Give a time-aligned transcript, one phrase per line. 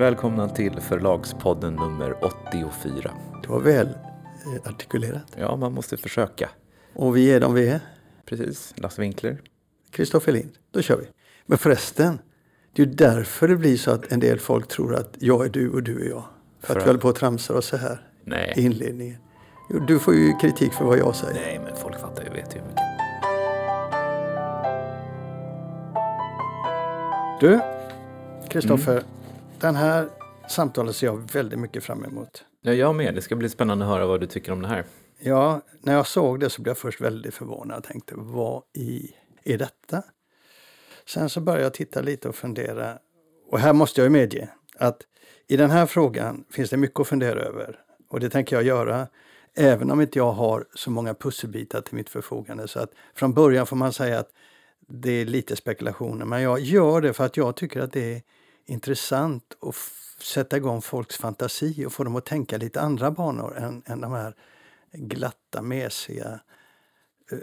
[0.00, 3.10] Välkomna till Förlagspodden nummer 84.
[3.42, 5.36] Det var väl eh, artikulerat.
[5.36, 6.50] Ja, man måste försöka.
[6.94, 7.80] Och vi är de vi är.
[8.24, 8.74] Precis.
[8.76, 9.38] Lasse Winkler.
[9.90, 10.50] Kristoffer Lind.
[10.70, 11.06] Då kör vi.
[11.46, 12.18] Men förresten,
[12.72, 15.48] det är ju därför det blir så att en del folk tror att jag är
[15.48, 16.24] du och du är jag.
[16.60, 18.54] För, För att vi håller på och tramsar oss så här Nej.
[18.56, 19.18] i inledningen.
[19.86, 21.34] Du får ju kritik för vad jag säger.
[21.34, 22.80] Nej, men folk fattar ju, vet ju mycket.
[27.40, 27.60] Du,
[28.48, 28.92] Kristoffer.
[28.92, 29.19] Mm.
[29.60, 30.08] Den här
[30.48, 32.44] samtalet ser jag väldigt mycket fram emot.
[32.60, 33.14] Ja, jag med.
[33.14, 34.84] Det ska bli spännande att höra vad du tycker om det här.
[35.18, 39.14] Ja, när jag såg det så blev jag först väldigt förvånad och tänkte vad i
[39.44, 40.02] är detta?
[41.06, 42.98] Sen så började jag titta lite och fundera.
[43.50, 45.02] Och här måste jag ju medge att
[45.48, 47.78] i den här frågan finns det mycket att fundera över.
[48.08, 49.06] Och det tänker jag göra
[49.54, 52.68] även om inte jag har så många pusselbitar till mitt förfogande.
[52.68, 54.30] Så att från början får man säga att
[54.88, 56.24] det är lite spekulationer.
[56.24, 58.22] Men jag gör det för att jag tycker att det är
[58.70, 59.74] intressant att
[60.24, 64.12] sätta igång folks fantasi och få dem att tänka lite andra banor än, än de
[64.12, 64.34] här
[64.92, 66.40] glatta, mesiga,
[67.32, 67.38] eh,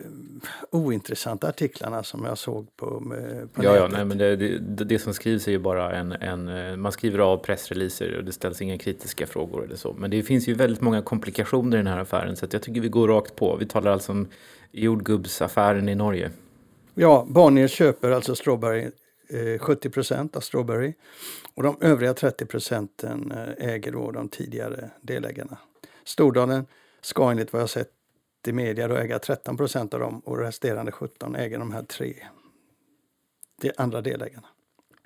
[0.72, 2.86] ointressanta artiklarna som jag såg på,
[3.17, 3.92] eh, på Ja, ja, nätet.
[3.92, 6.48] nej, men det, det, det som skrivs är ju bara en, en...
[6.48, 9.94] eh, Man skriver av pressreleaser och det ställs inga kritiska frågor eller så.
[9.94, 12.81] Men det finns ju väldigt många komplikationer i den här affären så att jag tycker
[12.81, 13.55] vi går rakt på.
[13.55, 14.28] Vi talar alltså om
[14.72, 16.31] jordgubbsaffären i Norge.
[16.94, 18.92] Ja, Bonnier köper alltså Strawberry,
[19.30, 20.94] Eh, 70 procent av Strawberry.
[21.53, 25.58] Och de övriga 30 procenten eh, äger då de tidigare delägarna.
[26.03, 26.66] Stordalen
[27.02, 27.92] ska enligt vad jag sett
[28.48, 32.16] i media då äga 13 procent av dem och resterande 17 äger de här tre
[33.61, 34.48] de andra delägarna.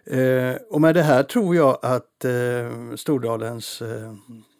[0.06, 4.14] Eh, och med det här tror jag att eh, Stordalens eh,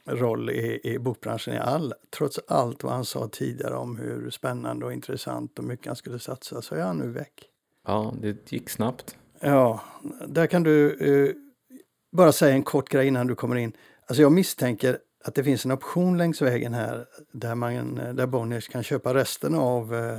[0.06, 1.94] roll i, i bokbranschen är all.
[2.18, 6.20] Trots allt vad han sa tidigare om hur spännande och intressant och mycket han skulle
[6.20, 7.50] satsa så är han nu väck.
[7.88, 9.18] Ja, det gick snabbt.
[9.44, 9.80] Ja,
[10.28, 11.36] där kan du eh,
[12.12, 13.74] bara säga en kort grej innan du kommer in.
[14.06, 18.28] Alltså jag misstänker att det finns en option längs vägen här där, man, eh, där
[18.28, 20.18] Bonniers kan köpa resten av eh,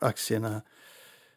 [0.00, 0.62] aktierna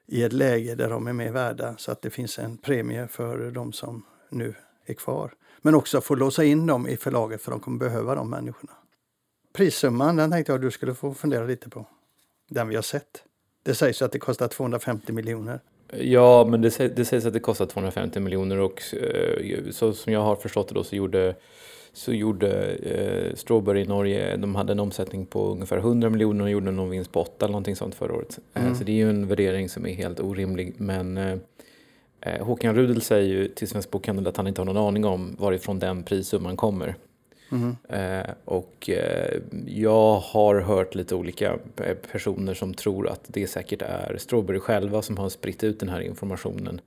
[0.07, 3.51] i ett läge där de är mer värda så att det finns en premie för
[3.51, 4.55] de som nu
[4.85, 5.33] är kvar.
[5.61, 8.73] Men också få låsa in dem i förlaget för de kommer behöva de människorna.
[9.53, 11.87] Prissumman, den tänkte jag du skulle få fundera lite på.
[12.49, 13.23] Den vi har sett.
[13.63, 15.59] Det sägs att det kostar 250 miljoner.
[15.99, 20.19] Ja, men det, det sägs att det kostar 250 miljoner och eh, så som jag
[20.21, 21.35] har förstått det då så gjorde,
[21.93, 26.51] så gjorde eh, Strawberry i Norge, de hade en omsättning på ungefär 100 miljoner och
[26.51, 28.39] gjorde någon vinst på 8 eller någonting sånt förra året.
[28.53, 28.75] Eh, Mm.
[28.75, 30.73] Så det är ju en värdering som är helt orimlig.
[30.77, 31.37] Men eh,
[32.21, 35.35] eh, Håkan Rudel säger ju till Svensk Bokhandel att han inte har någon aning om
[35.39, 36.95] varifrån den prissumman kommer.
[37.89, 43.81] Eh, och eh, jag har hört lite olika eh, personer som tror att det säkert
[43.81, 46.81] är Strawberry själva som har spritt ut den här informationen.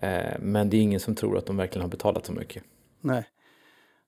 [0.00, 2.62] Eh, men det är ingen som tror att de verkligen har betalat så mycket.
[3.00, 3.28] Nej.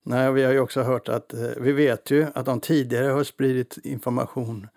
[0.03, 3.79] Nej, vi har ju också hört att vi vet ju att de tidigare har spridit
[3.85, 4.69] information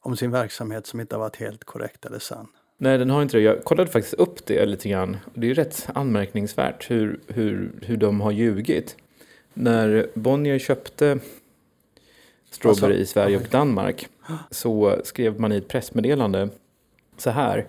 [0.00, 2.46] om sin verksamhet som inte har varit helt korrekt eller sann.
[2.78, 3.42] Nej, den har inte det.
[3.42, 5.16] Jag kollade faktiskt upp det lite grann.
[5.34, 8.96] Det är ju rätt anmärkningsvärt hur, hur, hur de har ljugit.
[9.54, 11.18] När Bonnier köpte
[12.50, 13.42] Strawberry Alltså, i Sverige och.
[13.50, 14.08] Danmark
[14.50, 16.48] så skrev man i ett pressmeddelande
[17.16, 17.66] så här.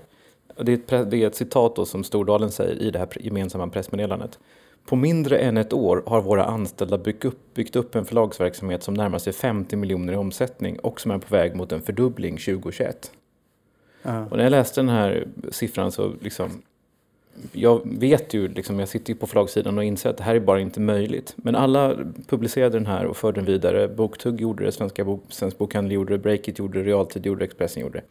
[0.58, 3.68] Det är, ett, det är ett citat då som Stordalen säger i det här gemensamma
[3.68, 4.40] pressmeddelandet.
[4.86, 8.94] På mindre än ett år har våra anställda byggt upp, byggt upp en förlagsverksamhet som
[8.94, 13.12] närmar sig 50 miljoner i omsättning och som är på väg mot en fördubbling 2021.
[14.02, 14.26] Ja.
[14.26, 16.62] Och när jag läste den här siffran så liksom
[17.52, 20.40] jag vet ju, liksom, jag sitter ju på förlagssidan och inser att det här är
[20.40, 21.34] bara inte möjligt.
[21.36, 21.96] Men alla
[22.28, 23.88] publicerade den här och förde den vidare.
[23.88, 27.46] Boktugg gjorde det, Svenska bok, Svensk Bokhandel gjorde det, Breakit gjorde det, Realtid gjorde det,
[27.46, 28.02] Expressen gjorde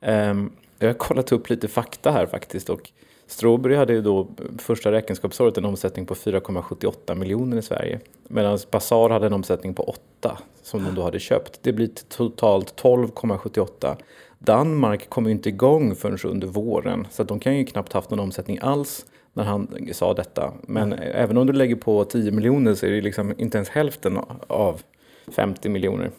[0.00, 0.30] det.
[0.30, 2.90] Um, jag har kollat upp lite fakta här faktiskt och
[3.26, 4.28] Strawberry hade ju då
[4.58, 8.00] första räkenskapsåret en omsättning på 4,78 miljoner i Sverige.
[8.28, 11.58] Medan Bazaar hade en omsättning på 8 som de då hade köpt.
[11.62, 13.96] Det blir totalt 12,78.
[14.42, 18.20] Danmark kom ju inte igång förrän under våren så de kan ju knappt haft någon
[18.20, 20.52] omsättning alls när han sa detta.
[20.62, 24.18] Men även om du lägger på 10 miljoner så är det liksom inte ens hälften
[24.46, 24.82] av
[25.28, 26.10] 50 miljoner.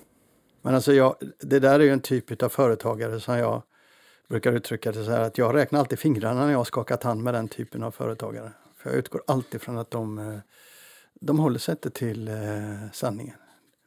[0.62, 3.62] Men alltså jag, det där är ju en typ av företagare som jag
[4.30, 7.24] brukar uttrycka det så här att jag räknar alltid fingrarna när jag har skakat hand
[7.24, 8.52] med den typen av företagare.
[8.78, 10.38] För jag utgår alltid från att de, eh,
[11.22, 12.34] de håller sig inte till eh,
[12.94, 13.36] sanningen.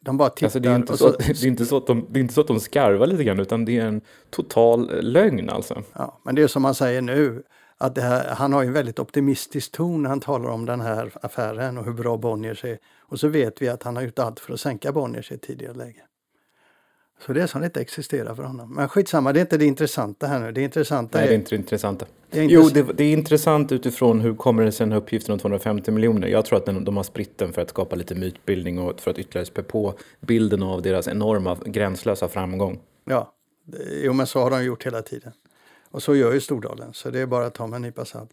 [0.04, 2.18] De bara tittar Alltså det, är inte så, det, är inte så att de, det
[2.18, 5.82] är inte så att de skarvar lite grann utan det är en total lögn alltså.
[5.92, 7.42] Ja, men det är som man säger nu,
[7.78, 11.78] att här, han har en väldigt optimistisk ton när han talar om den här affären
[11.78, 12.78] och hur bra Bonniers är.
[13.00, 15.42] Och så vet vi att han har gjort allt för att sänka Bonniers i ett
[15.42, 16.02] tidigare läge.
[17.26, 18.74] Så det är som det inte existerar för honom.
[18.74, 20.52] Men skitsamma, det är inte det intressanta här nu.
[20.52, 21.28] Det intressanta Nej, är...
[21.28, 22.06] det är inte det intressanta.
[22.30, 25.38] Det är Jo, intress- det, det är intressant utifrån hur kommer det här uppgiften om
[25.38, 26.28] 250 miljoner.
[26.28, 29.10] Jag tror att den, de har spritt den för att skapa lite mytbildning och för
[29.10, 32.80] att ytterligare spä på bilden av deras enorma, gränslösa framgång.
[33.04, 33.32] Ja,
[34.02, 35.32] jo men så har de gjort hela tiden.
[35.90, 38.32] Och så gör ju Stordalen, så det är bara att ta med en nypa salt.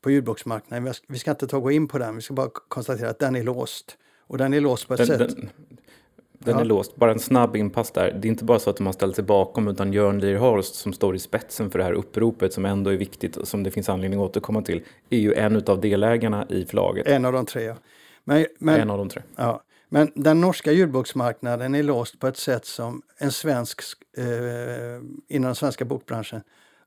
[0.00, 0.92] på ljudboksmarknaden.
[1.08, 3.42] Vi ska- inte ta gå in på den, vi ska bara konstatera att den är
[3.42, 3.98] låst.
[4.28, 5.36] Och den är låst på ett Den, sätt.
[5.36, 5.50] den,
[6.46, 6.60] den Ja.
[6.60, 6.96] är låst.
[6.96, 8.12] Bara en snabb inpass där.
[8.20, 10.92] Det är inte bara så att de har ställt sig bakom utan Jörn Lierhorst som
[10.92, 13.88] står i spetsen för det här uppropet som ändå är viktigt och som det finns
[13.88, 17.06] anledning att återkomma till är ju en av delägarna i förlaget.
[17.06, 17.62] En av de tre.
[17.64, 17.74] ja.
[18.24, 19.22] Men, men, En av de tre.
[19.36, 23.80] Ja, men den norska ljudboksmarknaden är låst på ett sätt som en svensk
[24.16, 24.24] eh,
[25.28, 26.40] inom den svenska bokbranschen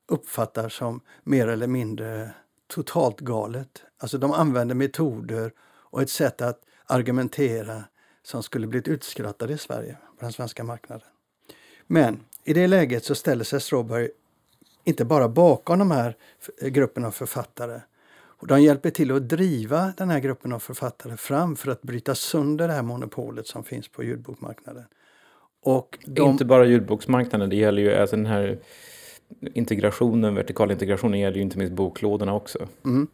[0.07, 2.29] uppfattar som mer eller mindre
[2.67, 3.83] totalt galet.
[4.01, 5.51] Alltså de använder metoder
[5.91, 7.83] och ett sätt att argumentera
[8.23, 11.07] som skulle blivit utskrattade i Sverige på den svenska marknaden.
[11.87, 14.09] Men i det läget så ställer sig Strawberry
[14.83, 16.15] inte bara bakom de här
[16.61, 17.81] gruppen av författare
[18.11, 22.15] och de hjälper till att driva den här gruppen av författare fram för att bryta
[22.15, 24.83] sönder det här monopolet som finns på ljudbokmarknaden.
[25.63, 28.59] Och de, Inte bara ljudboksmarknaden, det gäller ju alltså den här
[29.53, 32.67] integrationen, vertikal integrationen gäller ju inte minst boklådorna också.
[32.85, 33.07] mm,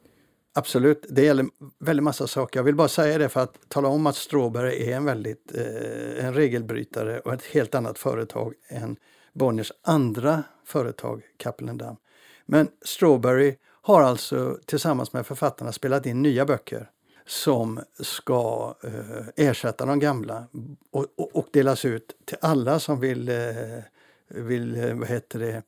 [0.55, 1.45] absolut, det gäller
[1.79, 2.59] väldigt massa saker.
[2.59, 6.25] Jag vill bara säga det för att tala om att Strawberry är en väldigt eh,
[6.25, 8.97] en regelbrytare och ett helt annat företag än
[9.33, 11.95] Bonniers andra företag, Cappelen Damm.
[12.45, 16.89] Men Strawberry har alltså tillsammans med författarna spelat in nya böcker
[17.25, 20.47] som ska eh, ersätta de gamla
[20.91, 23.35] och, och, och delas ut till alla som vill, eh,
[24.27, 25.63] vill eh, vad heter det,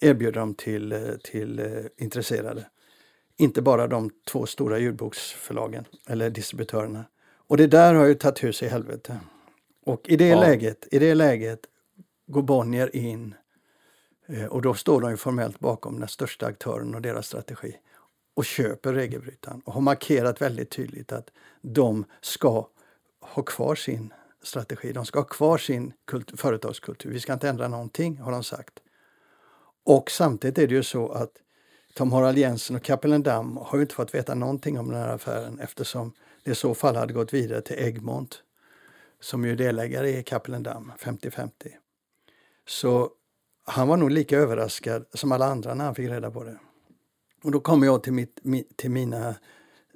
[0.00, 2.66] erbjuda dem till, eh, till eh, intresserade.
[3.42, 7.04] Inte bara de två stora ljudboksförlagen eller distributörerna.
[7.36, 9.20] Och det där har ju tagit hus i helvete.
[9.84, 10.40] Och i det, Ja.
[10.40, 11.60] läget, i det läget
[12.26, 13.34] går Bonnier in
[14.26, 17.76] eh, och då står de ju formellt bakom den största aktören och deras strategi
[18.34, 21.30] och köper regelbrytaren och har markerat väldigt tydligt att
[21.62, 22.66] de ska
[23.20, 24.92] ha kvar sin strategi.
[24.92, 27.10] De ska ha kvar sin kult- företagskultur.
[27.10, 28.74] Vi ska inte ändra någonting, har de sagt.
[29.84, 31.30] Och samtidigt är det ju så att
[31.94, 35.14] Tom Harald Jensen och Cappelen Damm har ju inte fått veta någonting om den här
[35.14, 36.12] affären eftersom
[36.44, 38.42] det i så fall hade gått vidare till Egmont
[39.20, 41.50] som ju är delägare i Cappelen Damm, 50-50.
[42.68, 43.10] Så
[43.64, 46.58] han var nog lika överraskad som alla andra när han fick reda på det.
[47.42, 49.28] Och då kommer jag till, mitt, mi, till mina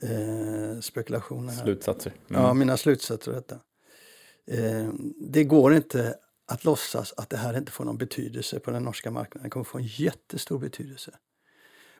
[0.03, 1.53] eh, spekulationer.
[1.53, 1.63] Här.
[1.63, 2.13] Slutsatser.
[2.31, 2.43] Mm.
[2.43, 3.59] Ja, mina slutsatser detta.
[4.47, 4.89] Eh,
[5.21, 6.15] det går inte
[6.47, 9.45] att låtsas att det här inte får någon betydelse på den norska marknaden.
[9.45, 11.13] Det kommer få en jättestor betydelse.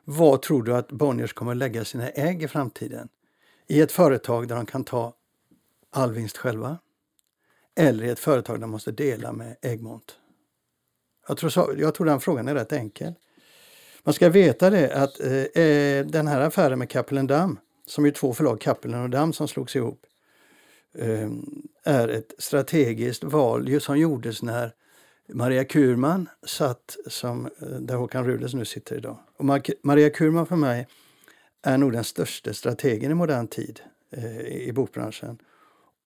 [0.09, 3.09] Vad tror du att Bonniers kommer att lägga sina ägg i framtiden?
[3.67, 5.13] I ett företag där de kan ta
[5.89, 6.77] all vinst själva?
[7.75, 10.15] Eller i ett företag där de måste dela med Egmont?
[11.27, 13.13] Jag tror, så, jag tror den frågan är rätt enkel.
[14.03, 18.11] Man ska veta det att eh, eh den här affären med Cappelen Damm, som är
[18.11, 20.05] två förlag, Cappelen och Damm, som slogs ihop,
[20.97, 21.29] eh,
[21.83, 24.73] är ett strategiskt val som gjordes när
[25.33, 29.17] Maria Kurman satt som, eh, där Håkan Rudels nu sitter idag.
[29.37, 29.45] Och
[29.83, 30.87] Maria Kurman för mig
[31.63, 33.79] är nog den största strategen i modern tid
[34.11, 35.37] eh, i bokbranschen.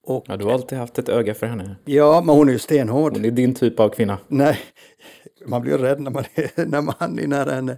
[0.03, 1.75] Och, ja, du har alltid haft ett öga för henne.
[1.85, 3.13] Ja, men hon är ju stenhård.
[3.13, 4.17] Hon är din typ av kvinna.
[4.27, 4.59] Nej,
[5.45, 7.77] man blir rädd när man är, när man är nära henne.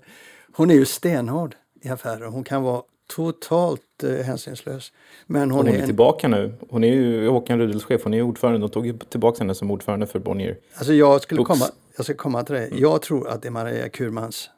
[0.55, 2.25] Hon är ju stenhård i affärer.
[2.25, 2.83] Hon kan vara
[3.15, 4.91] totalt eh, hänsynslös.
[5.25, 5.85] Men hon, hon är, en...
[5.85, 6.53] tillbaka nu.
[6.69, 8.03] Hon är ju Håkan Rudels chef.
[8.03, 8.59] Hon är ordförande.
[8.59, 10.57] De tog tillbaka henne som ordförande för Bonnier.
[10.75, 11.65] Alltså jag skulle komma,
[11.95, 12.65] jag ska komma till det.
[12.67, 12.79] Mm.
[12.79, 14.49] Jag tror att det är Maria Kurmans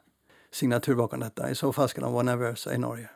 [0.52, 1.50] signatur bakom detta.
[1.50, 3.08] I så fall ska de vara nervösa i Norge.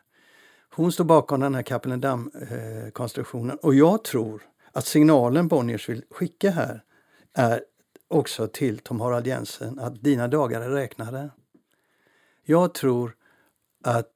[0.74, 4.42] Hon står bakom den här Kapellendam-konstruktionen och jag tror
[4.72, 6.82] att signalen Bonniers vill skicka här
[7.34, 7.62] är
[8.08, 11.30] också till Tom Harald Jensen att dina dagar är räknade.
[12.44, 13.14] Jag tror
[13.84, 14.10] att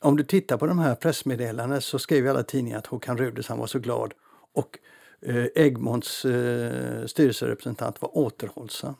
[0.00, 3.66] om du tittar på de här pressmeddelandena så skrev alla tidningar att Håkan Rudels var
[3.66, 4.14] så glad
[4.52, 4.78] och
[5.22, 8.94] eh, Egmonts eh, styrelserepresentant var återhållsam.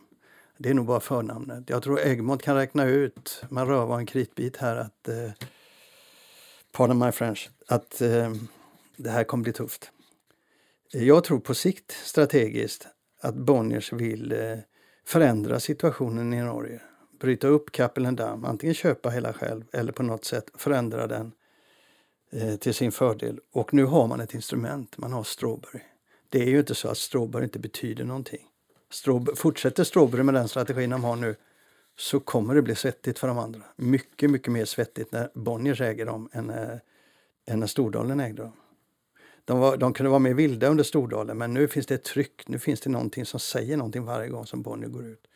[0.59, 1.71] Det är nog bara förnamnet.
[1.71, 5.31] Jag tror Egmont kan räkna ut, man rör var en kritbit här, att eh,
[6.73, 8.33] pardon my French, att eh,
[8.97, 9.91] det här kommer bli tufft.
[10.93, 12.87] Jag tror på sikt strategiskt
[13.21, 14.59] att Bonniers vill eh,
[15.07, 16.81] förändra situationen i Norge.
[17.21, 21.33] Bryta upp Kappelendam, antingen köpa hela själv eller på något sätt förändra den
[22.31, 23.41] eh, till sin fördel.
[23.53, 25.81] Och nu har man ett instrument, man har Strawberry.
[26.29, 28.47] Det är ju inte så att Strawberry inte betyder någonting.
[28.91, 31.37] Strawberry, fortsätter Strawberry med den strategin de har nu
[31.99, 33.63] så kommer det bli svettigt för de andra.
[33.77, 36.79] Mycket, mycket mer svettigt när Bonniers äger dem än, eh,
[37.47, 38.53] än när Stordalen ägde dem.
[39.45, 42.49] De, var, de kunde vara mer vilda under Stordalen men nu finns det ett tryck,
[42.49, 45.27] nu finns det någonting som säger någonting varje gång som Bonnier går ut.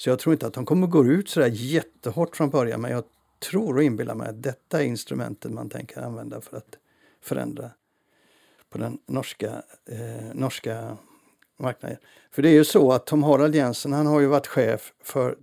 [0.00, 2.90] Så jag tror inte att de kommer gå ut så där jättehårt från början men
[2.90, 3.04] jag
[3.50, 6.78] tror och inbillar mig att detta är instrumentet man tänker använda för att
[7.22, 7.70] förändra
[8.70, 10.96] på den norska, eh, norska
[11.58, 11.98] marknaden.
[12.30, 15.36] För det är ju så att Tom Harald Jensen han har ju varit chef för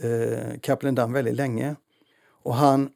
[0.00, 1.76] eh, Kapellendam väldigt länge.
[2.26, 2.90] Och han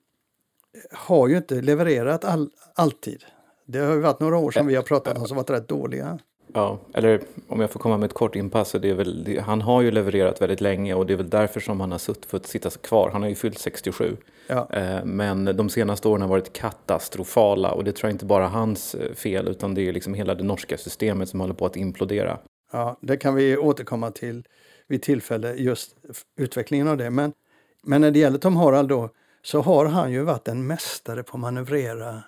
[0.92, 3.24] har ju inte levererat all, alltid.
[3.66, 6.18] Det har ju varit några år som vi har pratat om som varit rätt dåliga.
[6.52, 8.72] Ja, eller om jag får komma med ett kort inpass.
[8.72, 11.60] Det är väl, det, han har ju levererat väldigt länge och det är väl därför
[11.60, 13.10] som han har sutt, fått sitta kvar.
[13.12, 14.16] Han har ju fyllt 67.
[14.46, 14.68] Ja.
[14.70, 18.94] Eh, men de senaste åren har varit katastrofala och det tror jag inte bara hans
[18.94, 22.38] eh, fel utan det är liksom hela det norska systemet som håller på att implodera.
[22.72, 24.44] Ja, det kan vi återkomma till
[24.86, 25.96] vid tillfälle, just
[26.36, 27.10] utvecklingen av det.
[27.10, 27.32] Men,
[27.82, 29.10] men när det gäller Tom Harald då,
[29.42, 32.22] så har han ju varit en mästare på att manövrera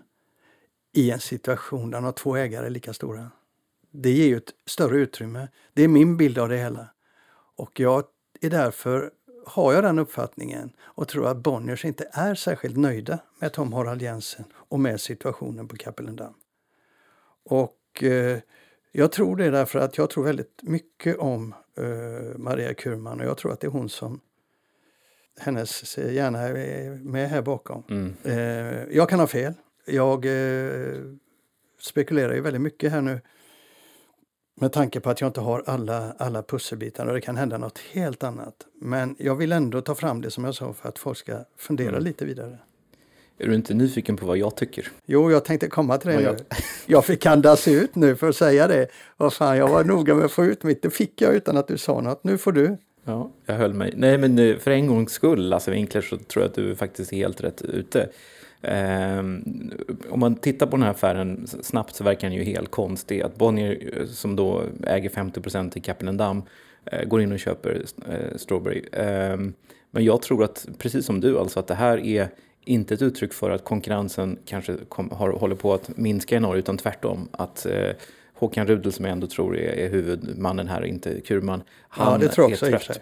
[0.93, 3.31] i en situation där han har två ägare lika stora.
[3.91, 5.49] Det ger ju ett större utrymme.
[5.75, 6.89] Det är min bild av det hela.
[7.57, 8.05] Och jag
[8.41, 9.11] är därför
[9.47, 14.03] har jag den uppfattningen och tror att Bonniers inte är särskilt nöjda med Tom Harald
[14.03, 16.35] Jensen och med situationen på Kapellendam.
[17.45, 18.39] Och eh,
[18.93, 23.39] jag tror det därför att jag tror väldigt mycket om uh, Maria Kurman och jag
[23.39, 24.21] tror att det är hon som
[25.39, 27.83] hennes hjärna är med här bakom.
[27.91, 28.15] Mm.
[28.27, 29.55] Uh, jag kan ha fel.
[29.87, 31.15] Jag uh,
[31.81, 33.21] spekulerar ju väldigt mycket här nu
[34.61, 37.79] med tanke på att jag inte har alla, alla pusselbitar och det kan hända något
[37.93, 38.55] helt annat.
[38.81, 41.89] Men jag vill ändå ta fram det som jag sa för att folk ska fundera
[41.89, 42.05] mm.
[42.05, 42.59] lite vidare.
[43.39, 44.89] Är du inte nyfiken på vad jag tycker?
[45.07, 46.35] Jo, jag tänkte komma till det jag...
[46.35, 46.45] nu.
[46.87, 48.87] Jag fick andas ut nu för att säga det.
[49.17, 50.83] Vad fan, jag var noga med att få ut mitt.
[50.83, 52.25] Det fick jag utan att du sa något.
[52.25, 52.77] Nu får du.
[53.05, 53.93] Ja, jag höll mig.
[53.97, 57.17] Nej, men för en gångs skull, Lasse Winkler, så tror jag att du faktiskt är
[57.17, 58.09] helt rätt ute.
[58.63, 59.73] Um,
[60.11, 63.23] om man tittar på den här affären snabbt så verkar den ju helt konstig.
[63.23, 66.43] Att Bonnier, eh, som då äger 50 procent i Kapellendam,
[66.93, 68.83] uh, går in och köper uh, Strawberry.
[68.93, 69.55] Um,
[69.91, 72.29] men jag tror att, precis som du, alltså att det här är
[72.65, 76.59] inte ett uttryck för att konkurrensen kanske kom, har, håller på att minska i Norge
[76.59, 77.29] utan tvärtom.
[77.33, 77.91] Att eh,
[78.35, 81.63] Håkan Rudel som jag ändå tror är, är huvudmannen här, inte Kurman.
[81.89, 83.01] Han ja, det tror jag också är trött.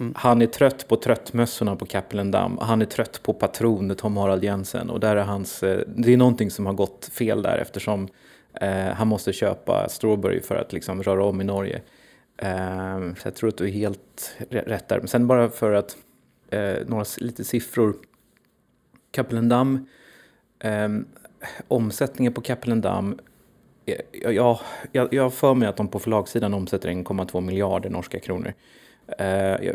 [0.00, 0.12] Mm.
[0.16, 2.58] Han är trött på tröttmössorna på Kapellendam.
[2.60, 4.90] Han är trött på patron Tom Harald Jensen.
[4.90, 8.08] Och där är hans, eh, det är någonting som har gått fel där eftersom
[8.54, 11.82] eh, han måste köpa Strawberry för att liksom röra om i Norge.
[12.36, 14.98] Eh, så jag tror att du är helt rätt där.
[14.98, 15.96] Men sen bara för att
[16.50, 17.96] eh, några lite siffror
[19.10, 19.86] Kapellendam,
[20.58, 20.88] eh,
[21.68, 23.18] omsättningen på Kapellendam,
[23.86, 24.58] eh, jag,
[24.92, 28.54] jag, jag har för mig att de på förlagssidan omsätter 1,2 miljarder norska kronor.
[29.18, 29.74] Eh, jag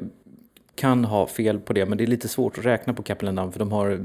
[0.75, 3.60] kan ha fel på det, men det är lite svårt att räkna på Kapellendam för
[3.60, 4.00] de, har,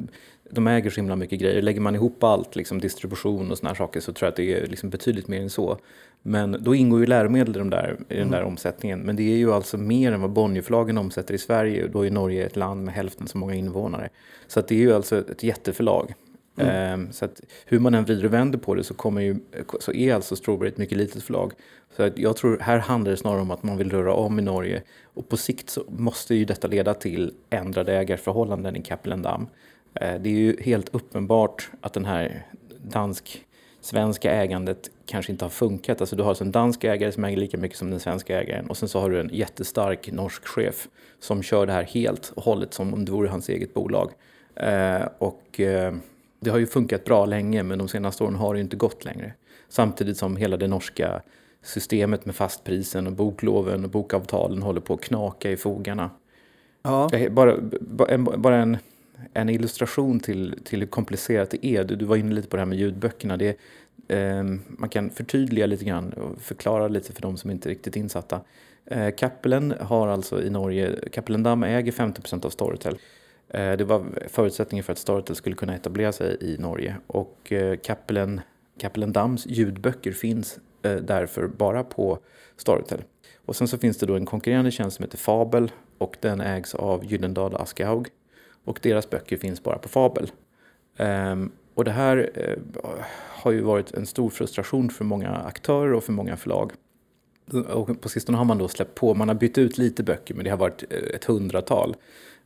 [0.51, 1.63] de äger så himla mycket grejer.
[1.63, 4.55] Lägger man ihop allt, liksom distribution och såna här saker, så tror jag att det
[4.55, 5.79] är liksom betydligt mer än så.
[6.23, 8.31] Men då ingår ju läromedel i, de där, i den mm.
[8.31, 9.01] där omsättningen.
[9.01, 11.87] Men det är ju alltså mer än vad Bonnierförlagen omsätter i Sverige.
[11.87, 14.09] Då är Norge ett land med hälften så många invånare.
[14.47, 16.15] Så att det är ju alltså ett jätteförlag.
[16.61, 16.93] Mm.
[16.93, 19.37] Ehm, så att hur man än vrider och vänder på det så, kommer ju,
[19.81, 21.53] så är alltså Strawberry ett mycket litet förlag.
[21.97, 24.43] Så att jag tror här handlar det snarare om att man vill röra om i
[24.43, 24.83] Norge.
[25.15, 29.49] Och på sikt så måste ju detta leda till ändrade ägarförhållanden i Kapellendam.
[29.95, 32.47] Ehm, det är ju helt uppenbart att den här
[32.83, 33.47] dansk
[33.81, 36.01] svenska ägandet kanske inte har funkat.
[36.01, 38.67] Alltså du har alltså en dansk ägare som äger lika mycket som den svenska ägaren
[38.67, 40.89] och sen så har du en jättestark norsk chef
[41.21, 44.11] som kör det här helt och hållet som om det vore hans eget bolag.
[44.57, 45.61] Ehm, och
[46.41, 49.33] det har ju funkat bra länge men de senaste åren har det inte gått längre.
[49.69, 51.23] Samtidigt som hela det norska
[51.63, 56.11] systemet med fastprisen och bokloven och bokavtalen håller på att knaka i fogarna.
[56.83, 57.11] Ja.
[57.31, 57.57] Bara,
[58.37, 58.79] bara en
[59.33, 61.85] en illustration till, till hur komplicerat det är.
[61.85, 63.37] Du, du var inne lite på det här med ljudböckerna.
[63.37, 63.57] Det,
[64.09, 67.97] eh, man kan förtydliga lite grann och förklara lite för de som inte är riktigt
[67.97, 68.41] insatta.
[68.87, 72.99] Eh, Cappelen har alltså i Norge, Cappelen äger 50% av Storytel.
[73.51, 76.97] Eh, det var förutsättningen för att Storytel skulle kunna etablera sig i Norge.
[77.07, 78.43] Och eh, Cappelen,
[79.13, 82.19] Dams ljudböcker finns eh, därför bara på
[82.57, 83.03] Storytel.
[83.47, 86.75] Och sen så finns det då en konkurrerande tjänst som heter Fabel och den ägs
[86.75, 88.09] av Gyllendal Askehaug.
[88.65, 90.31] Och deras böcker finns bara på Fabel.
[90.97, 92.91] Ehm, och det här eh,
[93.29, 96.73] har ju varit en stor frustration för många aktörer och för många förlag.
[97.69, 100.45] Och på sistone har man då släppt på, man har bytt ut lite böcker men
[100.45, 101.97] det har varit ett hundratal.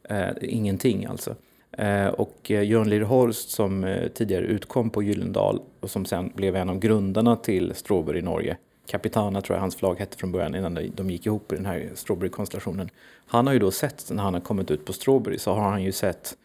[0.09, 1.35] Eh, ingenting alltså.
[1.73, 6.57] Eh, och eh, Jörn Lirhorst som eh, tidigare utkom på Gyllendal och som sen blev
[6.57, 8.57] en av grundarna till Strawberry i Norge
[8.87, 11.91] Capitana tror jag hans flagg hette från början innan de gick ihop i den här
[11.95, 12.91] Strawberry-konstellationen.
[13.27, 15.83] Han har ju då sett, när han har kommit ut på Strawberry, så har han
[15.83, 16.37] ju sett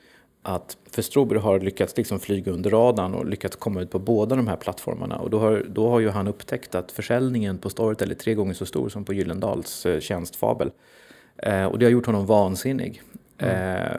[0.41, 4.35] att för Strawberry har lyckats liksom flyga under radarn och lyckats komma ut på båda
[4.35, 5.17] de här plattformarna.
[5.17, 8.53] Och då har, då har ju han upptäckt att försäljningen på Storytel är tre gånger
[8.53, 10.01] så stor som på Gyllendals eh, tjänstfabel.
[10.01, 10.71] tjänst Fabel.
[11.37, 13.01] Eh, och det har gjort honom vansinnig.
[13.39, 13.83] Mm.
[13.83, 13.97] Eh,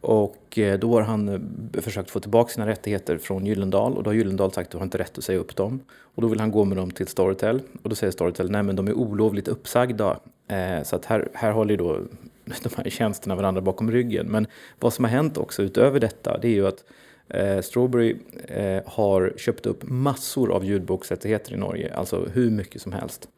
[0.00, 4.10] och eh, då har han eh, försökt få tillbaka sina rättigheter från Gyllendal och då
[4.10, 5.80] har Gyllendal sagt att du har inte rätt att säga upp dem.
[5.90, 8.76] Och då vill han gå med dem till Storytel och då säger Storytel nej men
[8.76, 10.20] de är olovligt uppsagda.
[10.48, 12.00] Eh, så att här, här håller ju då
[12.44, 14.26] de här tjänsterna varandra bakom ryggen.
[14.26, 14.46] Men
[14.80, 16.84] vad som har hänt också utöver detta det är ju att
[17.28, 18.16] eh, Strawberry
[18.48, 23.28] eh, har köpt upp massor av ljudboksrättigheter i Norge, alltså hur mycket som helst.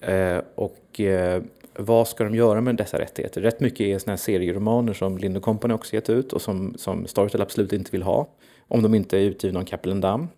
[0.00, 1.42] Eh, och eh,
[1.74, 3.40] vad ska de göra med dessa rättigheter?
[3.40, 7.06] Rätt mycket är såna här serieromaner som Lind Company också gett ut och som, som
[7.06, 8.28] Storytel absolut inte vill ha.
[8.68, 10.28] Om de inte är utgivna av Kapellen Damm.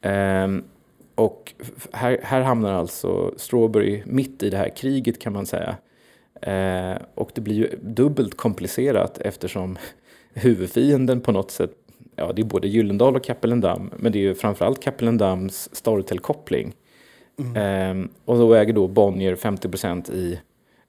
[0.00, 0.64] Ehm,
[1.14, 1.52] och
[1.92, 5.76] här, här hamnar alltså Strawberry mitt i det här kriget kan man säga.
[6.42, 9.78] Ehm, och det blir ju dubbelt komplicerat eftersom
[10.32, 11.72] huvudfienden på något sätt,
[12.16, 15.68] ja det är både Gyllendal och Kapellen Damm, men det är ju framförallt Kapellen Damms
[15.72, 16.74] Storytel-koppling.
[17.38, 17.56] Mm.
[17.56, 20.40] Ehm, och då äger då Bonnier 50% i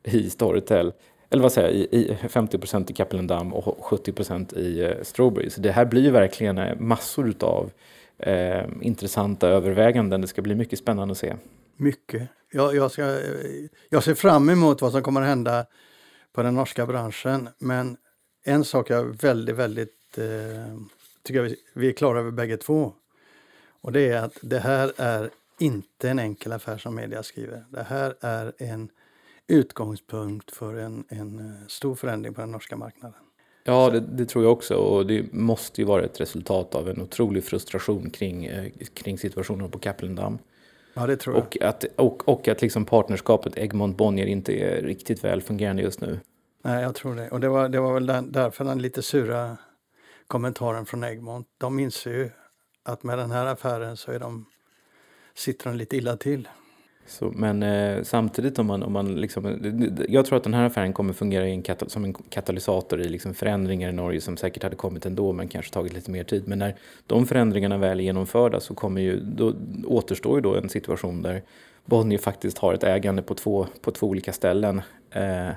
[0.03, 0.93] i Storytel.
[1.29, 5.49] Eller vad säger jag, i, 50% i Kapellendam och 70% i eh, Strawberry.
[5.49, 7.71] Så det här blir ju verkligen eh, massor av
[8.17, 10.21] eh, intressanta överväganden.
[10.21, 11.35] Det ska bli mycket spännande att se.
[11.77, 12.29] Mycket.
[12.51, 15.65] Jag, jag, ska, eh, jag ser fram emot vad som kommer att hända
[16.33, 17.49] på den norska branschen.
[17.59, 17.97] Men
[18.45, 20.77] en sak jag väldigt, väldigt eh,
[21.23, 22.93] tycker vi, vi är klara över bägge två.
[23.81, 27.65] Och det är att det här är inte en enkel affär som media skriver.
[27.69, 28.89] Det här är en
[29.49, 33.19] utgångspunkt för en, en eh, stor förändring på den norska marknaden.
[33.63, 34.75] Ja, det, det, tror jag också.
[34.75, 39.71] Och det måste ju vara ett resultat av en otrolig frustration kring, eh, kring situationen
[39.71, 40.38] på Kaplendam.
[40.93, 41.43] Ja, det tror jag.
[41.43, 46.19] Och att, och, och att liksom partnerskapet Egmont-Bonnier inte är riktigt väl fungerande just nu.
[46.63, 47.29] Nej, jag tror det.
[47.29, 49.57] Och det var, det var väl den, därför den lite sura
[50.27, 51.47] kommentaren från Egmont.
[51.57, 52.29] De inser ju
[52.83, 54.45] att med den här affären så är de,
[55.33, 56.47] sitter de lite illa till.
[57.10, 59.74] Så, men eh, samtidigt om man, om man liksom,
[60.10, 63.89] jag tror att den här affären kommer fungera en som en katalysator i liksom förändringar
[63.89, 66.48] i Norge som säkert hade kommit ändå men kanske tagit lite mer tid.
[66.48, 66.76] Men när
[67.08, 69.54] de förändringarna väl är genomförda så kommer ju, då
[69.86, 71.41] återstår ju då en situation där
[71.86, 74.82] Bonnier faktiskt har ett ägande på två, på två olika ställen.
[75.12, 75.50] Eh,